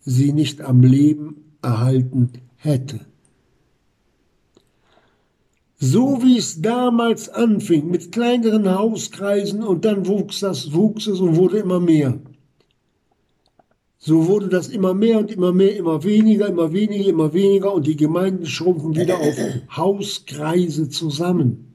sie 0.00 0.32
nicht 0.32 0.60
am 0.60 0.82
Leben 0.82 1.56
erhalten 1.62 2.32
hätte. 2.56 3.00
So 5.78 6.22
wie 6.22 6.36
es 6.36 6.60
damals 6.60 7.28
anfing 7.28 7.90
mit 7.90 8.12
kleineren 8.12 8.72
Hauskreisen 8.72 9.62
und 9.62 9.84
dann 9.84 10.06
wuchs 10.06 10.40
das, 10.40 10.72
wuchs 10.72 11.06
es 11.06 11.20
und 11.20 11.36
wurde 11.36 11.58
immer 11.58 11.80
mehr. 11.80 12.20
So 13.98 14.26
wurde 14.26 14.48
das 14.48 14.68
immer 14.68 14.94
mehr 14.94 15.18
und 15.20 15.30
immer 15.30 15.52
mehr, 15.52 15.76
immer 15.76 16.04
weniger, 16.04 16.48
immer 16.48 16.72
weniger, 16.72 17.08
immer 17.08 17.32
weniger 17.32 17.72
und 17.72 17.86
die 17.86 17.96
Gemeinden 17.96 18.46
schrumpfen 18.46 18.94
wieder 18.94 19.18
auf 19.18 19.36
Hauskreise 19.76 20.88
zusammen. 20.88 21.71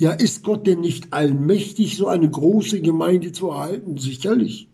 Ja, 0.00 0.12
ist 0.12 0.44
Gott 0.44 0.66
denn 0.66 0.80
nicht 0.80 1.12
allmächtig, 1.12 1.98
so 1.98 2.06
eine 2.06 2.30
große 2.30 2.80
Gemeinde 2.80 3.32
zu 3.32 3.48
erhalten? 3.48 3.98
Sicherlich. 3.98 4.70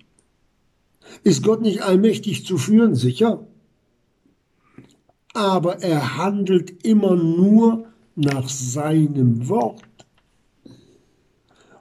Ist 1.24 1.42
Gott 1.42 1.62
nicht 1.62 1.82
allmächtig 1.82 2.46
zu 2.46 2.58
führen? 2.58 2.94
Sicher. 2.94 3.44
Aber 5.34 5.82
er 5.82 6.16
handelt 6.16 6.86
immer 6.86 7.16
nur 7.16 7.86
nach 8.14 8.48
seinem 8.48 9.48
Wort. 9.48 9.82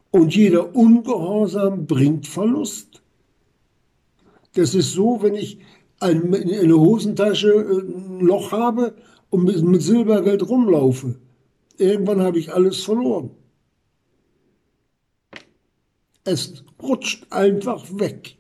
Und 0.10 0.36
jeder 0.36 0.76
Ungehorsam 0.76 1.86
bringt 1.86 2.26
Verlust. 2.26 3.04
Das 4.56 4.74
ist 4.74 4.94
so, 4.94 5.22
wenn 5.22 5.36
ich 5.36 5.60
in 6.02 6.32
der 6.32 6.80
Hosentasche 6.80 7.54
äh, 7.54 7.78
ein 7.80 8.22
Loch 8.22 8.52
habe 8.52 8.96
und 9.30 9.44
mit 9.44 9.84
Silbergeld 9.84 10.50
rumlaufe. 10.50 11.20
Irgendwann 11.78 12.22
habe 12.22 12.40
ich 12.40 12.54
alles 12.54 12.84
verloren. 12.84 13.32
Es 16.24 16.64
rutscht 16.82 17.32
einfach 17.32 17.86
weg. 18.00 18.38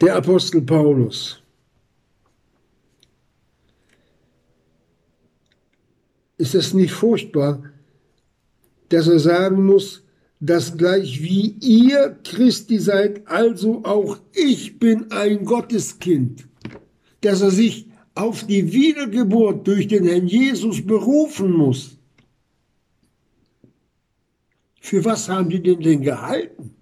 Der 0.00 0.16
Apostel 0.16 0.62
Paulus 0.62 1.42
ist 6.36 6.54
es 6.54 6.72
nicht 6.72 6.92
furchtbar, 6.92 7.62
dass 8.88 9.08
er 9.08 9.18
sagen 9.18 9.66
muss, 9.66 10.02
dass 10.40 10.76
gleich 10.76 11.22
wie 11.22 11.56
ihr 11.60 12.18
Christi 12.22 12.78
seid, 12.78 13.26
also 13.26 13.84
auch 13.84 14.18
ich 14.32 14.78
bin 14.78 15.10
ein 15.10 15.44
Gotteskind, 15.44 16.46
dass 17.20 17.40
er 17.40 17.50
sich 17.50 17.88
auf 18.14 18.46
die 18.46 18.72
Wiedergeburt 18.72 19.66
durch 19.66 19.88
den 19.88 20.04
Herrn 20.04 20.26
Jesus 20.26 20.84
berufen 20.84 21.52
muss. 21.52 21.96
Für 24.80 25.04
was 25.04 25.28
haben 25.28 25.50
die 25.50 25.62
denn 25.62 25.80
denn 25.80 26.02
gehalten? 26.02 26.74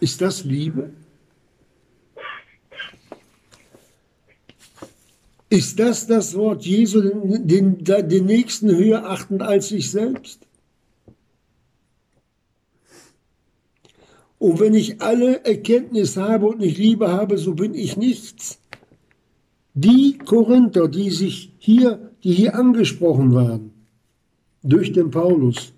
Ist 0.00 0.20
das 0.20 0.44
Liebe? 0.44 0.92
Ist 5.54 5.78
das 5.78 6.08
das 6.08 6.34
Wort 6.34 6.66
Jesu, 6.66 7.00
den, 7.00 7.46
den, 7.46 7.84
den 7.84 8.24
Nächsten 8.24 8.74
höher 8.74 9.08
achten 9.08 9.40
als 9.40 9.68
sich 9.68 9.88
selbst? 9.88 10.48
Und 14.40 14.58
wenn 14.58 14.74
ich 14.74 15.00
alle 15.00 15.44
Erkenntnis 15.44 16.16
habe 16.16 16.46
und 16.46 16.58
nicht 16.58 16.76
Liebe 16.76 17.08
habe, 17.12 17.38
so 17.38 17.54
bin 17.54 17.72
ich 17.72 17.96
nichts. 17.96 18.58
Die 19.74 20.18
Korinther, 20.18 20.88
die 20.88 21.10
sich 21.10 21.52
hier, 21.58 22.10
die 22.24 22.32
hier 22.32 22.56
angesprochen 22.56 23.32
waren, 23.32 23.70
durch 24.64 24.92
den 24.92 25.12
Paulus, 25.12 25.72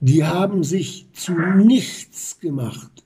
die 0.00 0.24
haben 0.24 0.62
sich 0.62 1.08
zu 1.14 1.32
nichts 1.32 2.38
gemacht. 2.38 3.02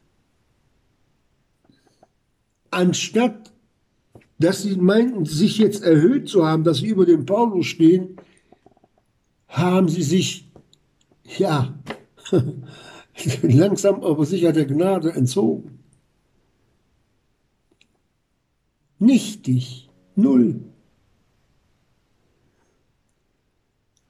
Anstatt 2.72 3.53
dass 4.38 4.62
sie 4.62 4.76
meinten, 4.76 5.24
sich 5.24 5.58
jetzt 5.58 5.82
erhöht 5.82 6.28
zu 6.28 6.46
haben, 6.46 6.64
dass 6.64 6.78
sie 6.78 6.88
über 6.88 7.06
dem 7.06 7.24
Paulus 7.26 7.66
stehen, 7.66 8.16
haben 9.48 9.88
sie 9.88 10.02
sich, 10.02 10.50
ja, 11.38 11.78
langsam 13.42 14.02
aber 14.02 14.26
sicher 14.26 14.52
der 14.52 14.66
Gnade 14.66 15.12
entzogen. 15.12 15.78
Nichtig, 18.98 19.88
null. 20.16 20.60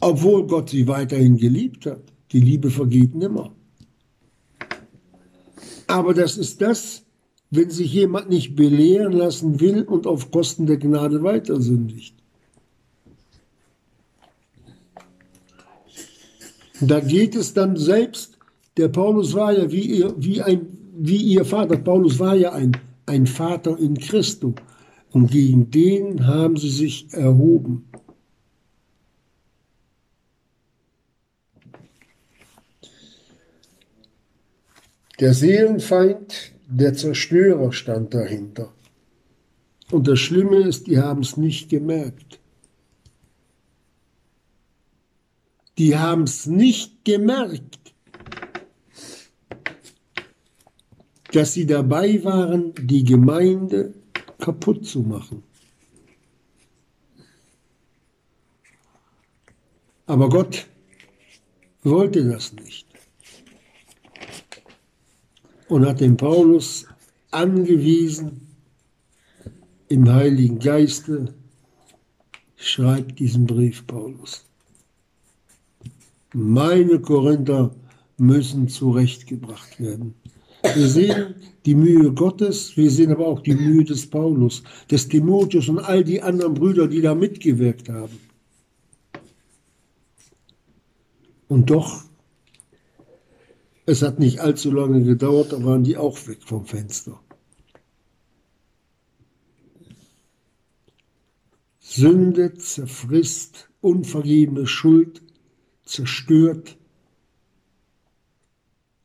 Obwohl 0.01 0.47
Gott 0.47 0.71
sie 0.71 0.87
weiterhin 0.87 1.37
geliebt 1.37 1.87
hat. 1.87 2.03
Die 2.33 2.41
Liebe 2.41 2.71
vergeht 2.71 3.15
nimmer. 3.15 3.55
Aber 5.87 6.15
das 6.15 6.37
ist 6.37 6.61
das, 6.61 7.04
wenn 7.57 7.71
sich 7.71 7.93
jemand 7.93 8.31
nicht 8.31 8.57
belehren 8.57 9.13
lassen 9.13 9.61
will 9.61 9.83
und 9.83 10.07
auf 10.07 10.31
Kosten 10.31 10.67
der 10.67 10.77
Gnade 10.77 11.23
weiter 11.23 11.61
sündigt. 11.61 12.15
Da 16.81 17.01
geht 17.01 17.37
es 17.37 17.55
dann 17.55 17.77
selbst, 17.77 18.39
der 18.77 18.89
Paulus 18.89 19.35
war 19.35 19.53
ja 19.53 19.71
wie 19.71 19.99
ihr, 19.99 20.15
wie 20.19 20.43
ein, 20.43 20.67
wie 20.97 21.17
ihr 21.17 21.45
Vater, 21.45 21.77
Paulus 21.77 22.19
war 22.19 22.35
ja 22.35 22.53
ein, 22.53 22.77
ein 23.07 23.27
Vater 23.27 23.79
in 23.79 23.97
Christo. 23.97 24.55
Und 25.13 25.31
gegen 25.31 25.71
den 25.71 26.27
haben 26.27 26.57
sie 26.57 26.71
sich 26.71 27.13
erhoben. 27.13 27.89
Der 35.21 35.33
Seelenfeind 35.33 36.54
der 36.77 36.95
Zerstörer 36.95 37.73
stand 37.73 38.15
dahinter. 38.15 38.73
Und 39.91 40.09
das 40.09 40.19
Schlimme 40.19 40.57
ist, 40.57 40.87
die 40.89 40.99
haben 40.99 41.21
es 41.21 41.37
nicht 41.37 41.69
gemerkt. 41.69 42.41
Die 45.79 45.97
haben 45.97 46.23
es 46.23 46.47
nicht 46.47 47.05
gemerkt, 47.05 47.79
dass 51.33 51.53
sie 51.53 51.67
dabei 51.67 52.23
waren, 52.25 52.73
die 52.81 53.05
Gemeinde 53.05 53.95
kaputt 54.39 54.87
zu 54.87 55.01
machen. 55.01 55.43
Aber 60.07 60.29
Gott 60.29 60.67
wollte 61.83 62.29
das 62.29 62.53
nicht 62.53 62.94
und 65.69 65.87
hat 65.87 66.01
den 66.01 66.17
Paulus 66.17 66.87
angewiesen, 67.31 68.41
im 69.89 70.11
Heiligen 70.13 70.59
Geiste, 70.59 71.35
schreibt 72.57 73.19
diesen 73.19 73.47
Brief 73.47 73.87
Paulus. 73.87 74.45
Meine 76.33 76.99
Korinther 77.01 77.75
müssen 78.17 78.69
zurechtgebracht 78.69 79.79
werden. 79.79 80.15
Wir 80.63 80.89
sehen 80.89 81.35
die 81.67 81.75
Mühe 81.75 82.13
Gottes, 82.13 82.77
wir 82.77 82.91
sehen 82.91 83.13
aber 83.13 83.27
auch 83.27 83.41
die 83.41 83.55
Mühe 83.55 83.85
des 83.85 84.09
Paulus, 84.09 84.63
des 84.91 85.09
Timotheus 85.09 85.69
und 85.69 85.79
all 85.79 86.03
die 86.03 86.23
anderen 86.23 86.55
Brüder, 86.55 86.89
die 86.89 87.03
da 87.03 87.15
mitgewirkt 87.15 87.89
haben. 87.89 88.19
Und 91.49 91.71
doch 91.71 92.05
es 93.87 94.03
hat 94.03 94.19
nicht 94.19 94.41
allzu 94.41 94.71
lange 94.71 95.03
gedauert, 95.03 95.53
da 95.53 95.63
waren 95.63 95.85
die 95.85 95.97
auch 95.97 96.27
weg 96.27 96.43
vom 96.43 96.65
Fenster. 96.65 97.21
Sünde 101.81 102.55
zerfrisst, 102.55 103.69
unvergebene 103.81 104.67
Schuld 104.67 105.23
zerstört 105.85 106.77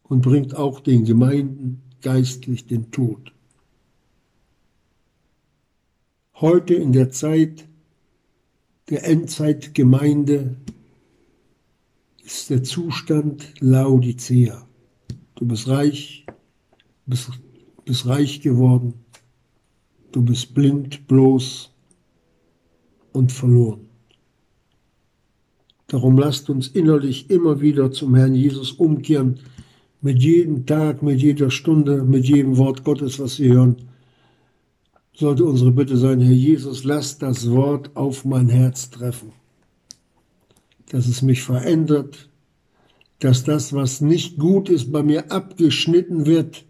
und 0.04 0.22
bringt 0.22 0.56
auch 0.56 0.80
den 0.80 1.04
Gemeinden 1.04 1.82
geistlich 2.02 2.66
den 2.66 2.90
Tod. 2.90 3.34
Heute 6.36 6.74
in 6.74 6.94
der 6.94 7.12
Zeit 7.12 7.68
der 8.90 9.04
Endzeitgemeinde 9.04 10.56
ist 12.24 12.50
der 12.50 12.64
Zustand 12.64 13.54
Laodicea. 13.60 14.69
Du 15.40 15.46
bist 15.46 15.70
reich, 15.70 16.26
bist, 17.06 17.30
bist 17.86 18.06
reich 18.06 18.42
geworden, 18.42 18.94
du 20.12 20.22
bist 20.22 20.54
blind, 20.54 21.08
bloß 21.08 21.72
und 23.14 23.32
verloren. 23.32 23.88
Darum 25.88 26.18
lasst 26.18 26.50
uns 26.50 26.68
innerlich 26.68 27.30
immer 27.30 27.62
wieder 27.62 27.90
zum 27.90 28.16
Herrn 28.16 28.36
Jesus 28.36 28.74
umkehren, 28.74 29.40
mit 30.02 30.22
jedem 30.22 30.66
Tag, 30.66 31.04
mit 31.04 31.22
jeder 31.22 31.50
Stunde, 31.50 32.04
mit 32.04 32.26
jedem 32.26 32.58
Wort 32.58 32.84
Gottes, 32.84 33.18
was 33.18 33.40
wir 33.40 33.54
hören. 33.54 33.78
Sollte 35.14 35.46
unsere 35.46 35.72
Bitte 35.72 35.96
sein, 35.96 36.20
Herr 36.20 36.34
Jesus, 36.34 36.84
lass 36.84 37.18
das 37.18 37.50
Wort 37.50 37.96
auf 37.96 38.26
mein 38.26 38.50
Herz 38.50 38.90
treffen, 38.90 39.32
dass 40.90 41.08
es 41.08 41.22
mich 41.22 41.44
verändert, 41.44 42.29
dass 43.20 43.44
das, 43.44 43.74
was 43.74 44.02
nicht 44.02 44.38
gut 44.38 44.70
ist, 44.70 44.92
bei 44.92 45.04
mir 45.04 45.32
abgeschnitten 45.32 46.26
wird, 46.26 46.66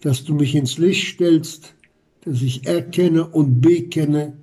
dass 0.00 0.24
du 0.24 0.34
mich 0.34 0.54
ins 0.54 0.78
Licht 0.78 1.14
stellst, 1.14 1.74
dass 2.22 2.42
ich 2.42 2.66
erkenne 2.66 3.26
und 3.26 3.60
bekenne, 3.60 4.36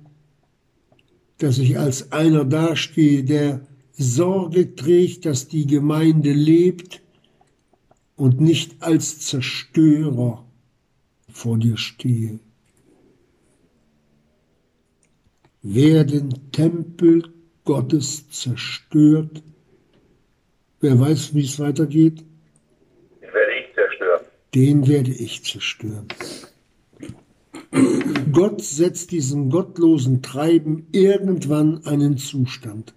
dass 1.38 1.58
ich 1.58 1.78
als 1.78 2.12
einer 2.12 2.44
dastehe, 2.44 3.24
der 3.24 3.66
Sorge 3.92 4.74
trägt, 4.74 5.26
dass 5.26 5.48
die 5.48 5.66
Gemeinde 5.66 6.32
lebt 6.32 7.02
und 8.16 8.40
nicht 8.40 8.82
als 8.82 9.20
Zerstörer 9.20 10.44
vor 11.28 11.58
dir 11.58 11.76
stehe. 11.76 12.40
Wer 15.62 16.04
den 16.04 16.50
Tempel 16.52 17.32
Gottes 17.64 18.30
zerstört, 18.30 19.42
wer 20.80 20.98
weiß, 20.98 21.34
wie 21.34 21.44
es 21.44 21.58
weitergeht? 21.58 22.24
Den 23.20 23.32
werde 23.32 23.52
ich 23.58 23.74
zerstören. 23.74 24.20
Den 24.54 24.86
werde 24.86 25.10
ich 25.10 25.44
zerstören. 25.44 26.06
Gott 28.32 28.62
setzt 28.62 29.10
diesem 29.10 29.50
gottlosen 29.50 30.22
Treiben 30.22 30.86
irgendwann 30.92 31.84
einen 31.84 32.16
Zustand 32.16 32.94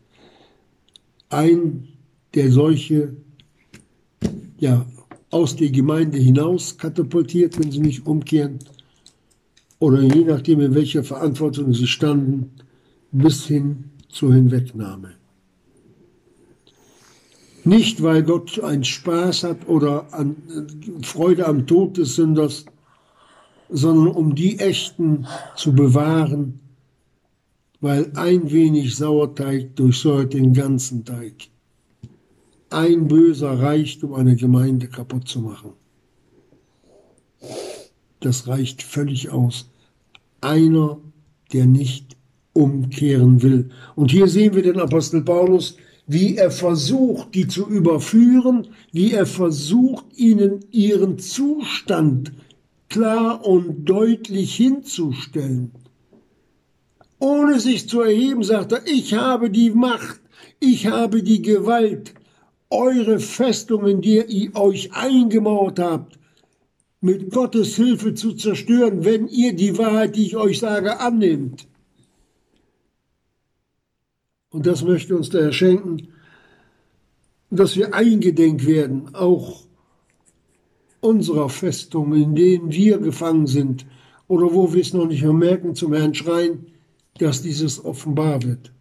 ein, 1.31 1.87
der 2.33 2.51
solche 2.51 3.15
ja, 4.59 4.85
aus 5.29 5.55
der 5.55 5.69
Gemeinde 5.69 6.17
hinaus 6.17 6.77
katapultiert, 6.77 7.57
wenn 7.57 7.71
sie 7.71 7.79
nicht 7.79 8.05
umkehren, 8.05 8.59
oder 9.79 10.01
je 10.01 10.23
nachdem, 10.25 10.59
in 10.59 10.75
welcher 10.75 11.03
Verantwortung 11.03 11.73
sie 11.73 11.87
standen, 11.87 12.51
bis 13.11 13.47
hin 13.47 13.85
zur 14.09 14.33
Hinwegnahme. 14.33 15.13
Nicht, 17.63 18.01
weil 18.01 18.23
Gott 18.23 18.59
einen 18.59 18.83
Spaß 18.83 19.43
hat 19.43 19.67
oder 19.67 20.11
an, 20.13 20.35
Freude 21.03 21.47
am 21.47 21.67
Tod 21.67 21.97
des 21.97 22.15
Sünders, 22.15 22.65
sondern 23.69 24.07
um 24.07 24.35
die 24.35 24.59
Echten 24.59 25.27
zu 25.55 25.73
bewahren, 25.73 26.59
weil 27.79 28.11
ein 28.15 28.51
wenig 28.51 28.95
Sauerteig 28.95 29.75
durchsäuert 29.75 30.33
den 30.33 30.53
ganzen 30.53 31.05
Teig. 31.05 31.49
Ein 32.69 33.07
Böser 33.07 33.59
reicht, 33.59 34.03
um 34.03 34.13
eine 34.13 34.35
Gemeinde 34.35 34.87
kaputt 34.87 35.27
zu 35.27 35.41
machen. 35.41 35.73
Das 38.21 38.47
reicht 38.47 38.83
völlig 38.83 39.29
aus. 39.29 39.69
Einer, 40.41 40.99
der 41.53 41.65
nicht 41.65 42.15
umkehren 42.53 43.41
will. 43.41 43.69
Und 43.95 44.11
hier 44.11 44.27
sehen 44.27 44.55
wir 44.55 44.63
den 44.63 44.79
Apostel 44.79 45.21
Paulus, 45.21 45.77
wie 46.11 46.35
er 46.35 46.51
versucht, 46.51 47.35
die 47.35 47.47
zu 47.47 47.69
überführen, 47.69 48.67
wie 48.91 49.13
er 49.13 49.25
versucht, 49.25 50.03
ihnen 50.17 50.59
ihren 50.69 51.19
Zustand 51.19 52.33
klar 52.89 53.45
und 53.45 53.85
deutlich 53.85 54.53
hinzustellen. 54.55 55.71
Ohne 57.17 57.61
sich 57.61 57.87
zu 57.87 58.01
erheben, 58.01 58.43
sagt 58.43 58.73
er, 58.73 58.85
ich 58.85 59.13
habe 59.13 59.49
die 59.49 59.69
Macht, 59.69 60.19
ich 60.59 60.87
habe 60.87 61.23
die 61.23 61.41
Gewalt, 61.41 62.13
eure 62.69 63.19
Festungen, 63.19 64.01
die 64.01 64.21
ihr 64.21 64.55
euch 64.57 64.91
eingemauert 64.93 65.79
habt, 65.79 66.19
mit 66.99 67.31
Gottes 67.31 67.77
Hilfe 67.77 68.15
zu 68.15 68.33
zerstören, 68.33 69.05
wenn 69.05 69.29
ihr 69.29 69.53
die 69.53 69.77
Wahrheit, 69.77 70.17
die 70.17 70.25
ich 70.25 70.35
euch 70.35 70.59
sage, 70.59 70.99
annehmt. 70.99 71.67
Und 74.51 74.65
das 74.67 74.83
möchte 74.83 75.15
uns 75.15 75.29
der 75.29 75.45
Herr 75.45 75.53
schenken, 75.53 76.09
dass 77.49 77.75
wir 77.75 77.93
eingedenk 77.93 78.65
werden, 78.65 79.13
auch 79.15 79.63
unserer 80.99 81.49
Festungen, 81.49 82.21
in 82.21 82.35
denen 82.35 82.71
wir 82.71 82.99
gefangen 82.99 83.47
sind 83.47 83.85
oder 84.27 84.53
wo 84.53 84.73
wir 84.73 84.81
es 84.81 84.93
noch 84.93 85.07
nicht 85.07 85.23
mehr 85.23 85.33
merken, 85.33 85.75
zum 85.75 85.93
Herrn 85.93 86.13
schreien, 86.13 86.67
dass 87.17 87.41
dieses 87.41 87.83
offenbar 87.83 88.43
wird. 88.43 88.71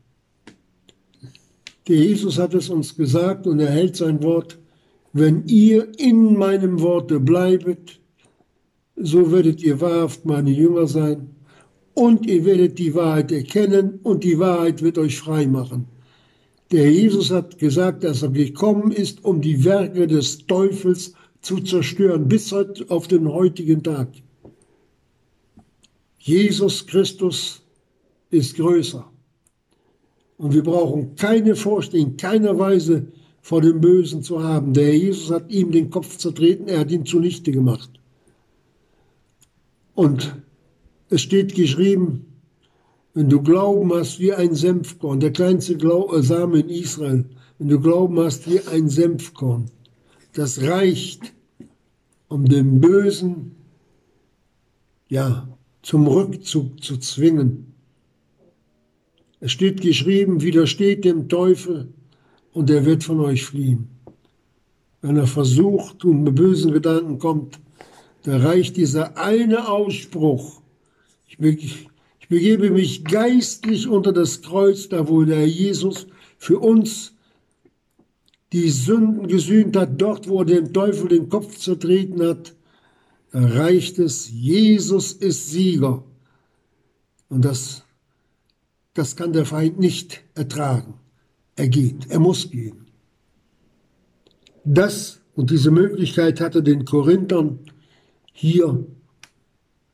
Der 1.89 1.97
Jesus 1.97 2.39
hat 2.39 2.55
es 2.55 2.69
uns 2.69 2.97
gesagt 2.97 3.47
und 3.47 3.59
er 3.59 3.71
hält 3.71 3.97
sein 3.97 4.23
Wort, 4.23 4.59
wenn 5.13 5.45
ihr 5.47 5.89
in 5.99 6.37
meinem 6.37 6.81
Worte 6.81 7.19
bleibet, 7.19 7.99
so 8.95 9.33
werdet 9.33 9.63
ihr 9.63 9.81
wahrhaft 9.81 10.25
meine 10.25 10.51
Jünger 10.51 10.87
sein 10.87 11.31
und 11.95 12.27
ihr 12.27 12.45
werdet 12.45 12.79
die 12.79 12.95
Wahrheit 12.95 13.33
erkennen 13.33 14.01
und 14.03 14.25
die 14.25 14.39
Wahrheit 14.39 14.83
wird 14.83 14.99
euch 14.99 15.19
frei 15.19 15.47
machen. 15.47 15.87
Der 16.73 16.91
Jesus 16.91 17.31
hat 17.31 17.59
gesagt, 17.59 18.05
dass 18.05 18.23
er 18.23 18.29
gekommen 18.31 18.93
ist, 18.93 19.25
um 19.25 19.41
die 19.41 19.65
Werke 19.65 20.07
des 20.07 20.47
Teufels 20.47 21.15
zu 21.41 21.59
zerstören, 21.59 22.29
bis 22.29 22.53
auf 22.53 23.09
den 23.09 23.29
heutigen 23.29 23.83
Tag. 23.83 24.09
Jesus 26.19 26.87
Christus 26.87 27.63
ist 28.31 28.57
größer. 28.57 29.11
Und 30.37 30.55
wir 30.55 30.63
brauchen 30.63 31.17
keine 31.17 31.57
Furcht 31.57 31.93
in 31.95 32.17
keiner 32.17 32.59
Weise 32.59 33.09
vor 33.43 33.63
dem 33.63 33.81
Bösen 33.81 34.23
zu 34.23 34.43
haben. 34.43 34.73
Der 34.73 34.97
Jesus 34.97 35.31
hat 35.31 35.51
ihm 35.51 35.73
den 35.73 35.91
Kopf 35.91 36.19
zertreten, 36.19 36.69
er 36.69 36.81
hat 36.81 36.91
ihn 36.91 37.05
zunichte 37.05 37.53
gemacht. 37.53 37.91
Und 39.95 40.37
es 41.11 41.21
steht 41.23 41.55
geschrieben, 41.55 42.27
wenn 43.15 43.29
du 43.29 43.43
Glauben 43.43 43.93
hast 43.93 44.21
wie 44.21 44.33
ein 44.33 44.55
Senfkorn, 44.55 45.21
der 45.21 45.33
kleinste 45.33 45.75
äh, 45.75 46.23
Same 46.23 46.61
in 46.61 46.69
Israel, 46.69 47.25
wenn 47.59 47.69
du 47.69 47.81
Glauben 47.81 48.19
hast 48.21 48.49
wie 48.49 48.61
ein 48.61 48.89
Senfkorn, 48.89 49.71
das 50.33 50.63
reicht, 50.63 51.33
um 52.29 52.49
den 52.49 52.81
Bösen 52.81 53.57
ja, 55.09 55.49
zum 55.83 56.07
Rückzug 56.07 56.83
zu 56.83 56.97
zwingen. 56.99 57.75
Es 59.41 59.51
steht 59.51 59.81
geschrieben, 59.81 60.43
widersteht 60.43 61.05
dem 61.05 61.29
Teufel 61.29 61.89
und 62.53 62.71
er 62.71 62.87
wird 62.87 63.03
von 63.03 63.19
euch 63.21 63.45
fliehen. 63.45 63.89
Wenn 65.03 65.17
er 65.17 65.27
versucht 65.27 66.05
und 66.05 66.23
mit 66.23 66.37
bösen 66.37 66.73
Gedanken 66.73 67.19
kommt, 67.19 67.59
da 68.23 68.37
reicht 68.37 68.77
dieser 68.77 69.17
eine 69.17 69.69
Ausspruch. 69.69 70.60
Ich, 71.31 71.39
be 71.39 71.49
ich 71.49 71.89
begebe 72.29 72.71
mich 72.71 73.05
geistlich 73.05 73.89
unter 73.89 74.13
das 74.13 74.43
Kreuz, 74.43 74.91
da 74.91 75.09
wo 75.09 75.25
der 75.25 75.49
Jesus 75.49 76.07
für 76.37 76.59
uns 76.59 77.15
die 78.53 78.69
Sünden 78.69 79.27
gesühnt 79.29 79.77
hat, 79.77 79.91
dort 80.01 80.29
wo 80.29 80.41
er 80.41 80.45
dem 80.45 80.73
Teufel 80.75 81.09
den 81.09 81.31
Kopf 81.31 81.57
zertreten 81.57 82.23
hat, 82.23 82.55
reicht 83.33 83.99
es, 83.99 84.31
Jesus 84.31 85.13
ist 85.13 85.51
Sieger. 85.51 86.05
Und 87.31 87.45
das 87.45 87.85
das 88.95 89.17
kann 89.17 89.33
der 89.33 89.47
Feind 89.47 89.79
nicht 89.79 90.23
ertragen. 90.35 90.95
Er 91.57 91.69
geht, 91.69 92.11
er 92.11 92.19
muss 92.19 92.51
gehen. 92.51 92.87
Das 94.65 95.21
und 95.35 95.51
diese 95.51 95.71
Möglichkeit 95.71 96.41
hatte 96.41 96.63
den 96.63 96.85
Korinthern 96.85 97.61
hier 98.33 98.85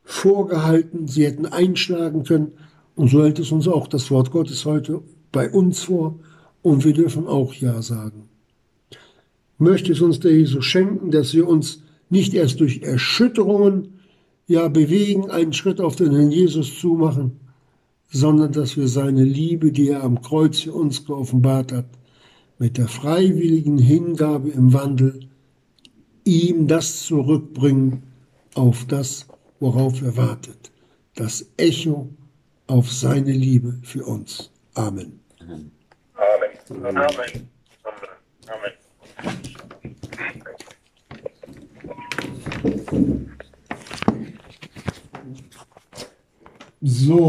vorgehalten. 0.07 1.07
Sie 1.07 1.25
hätten 1.25 1.45
einschlagen 1.45 2.23
können. 2.23 2.53
Und 2.95 3.09
so 3.09 3.23
hält 3.23 3.39
es 3.39 3.51
uns 3.51 3.67
auch 3.67 3.87
das 3.87 4.09
Wort 4.09 4.31
Gottes 4.31 4.65
heute 4.65 5.01
bei 5.31 5.51
uns 5.51 5.83
vor. 5.83 6.19
Und 6.63 6.85
wir 6.85 6.93
dürfen 6.93 7.27
auch 7.27 7.53
Ja 7.53 7.81
sagen. 7.81 8.29
Möchte 9.59 9.91
es 9.91 10.01
uns 10.01 10.19
der 10.19 10.31
Jesus 10.31 10.65
schenken, 10.65 11.11
dass 11.11 11.33
wir 11.33 11.47
uns 11.47 11.83
nicht 12.09 12.33
erst 12.33 12.61
durch 12.61 12.83
Erschütterungen 12.83 13.99
ja 14.47 14.69
bewegen, 14.69 15.29
einen 15.29 15.53
Schritt 15.53 15.81
auf 15.81 15.97
den 15.97 16.15
Herrn 16.15 16.31
Jesus 16.31 16.79
zu 16.79 16.93
machen, 16.93 17.39
sondern 18.09 18.53
dass 18.53 18.77
wir 18.77 18.87
seine 18.87 19.25
Liebe, 19.25 19.73
die 19.73 19.89
er 19.89 20.03
am 20.03 20.21
Kreuz 20.21 20.61
für 20.61 20.73
uns 20.73 21.05
geoffenbart 21.05 21.73
hat, 21.73 21.89
mit 22.59 22.77
der 22.77 22.87
freiwilligen 22.87 23.77
Hingabe 23.77 24.49
im 24.49 24.73
Wandel 24.73 25.27
ihm 26.23 26.67
das 26.67 27.03
zurückbringen 27.03 28.03
auf 28.53 28.85
das, 28.85 29.27
worauf 29.59 30.01
er 30.01 30.15
wartet, 30.15 30.71
das 31.15 31.45
Echo 31.57 32.09
auf 32.67 32.91
seine 32.91 33.31
Liebe 33.31 33.79
für 33.83 34.05
uns. 34.05 34.51
Amen. 34.73 35.19
Amen. 35.39 35.71
Amen. 36.15 36.97
Amen. 36.97 37.47
Amen. 38.47 38.73
So. 46.81 47.25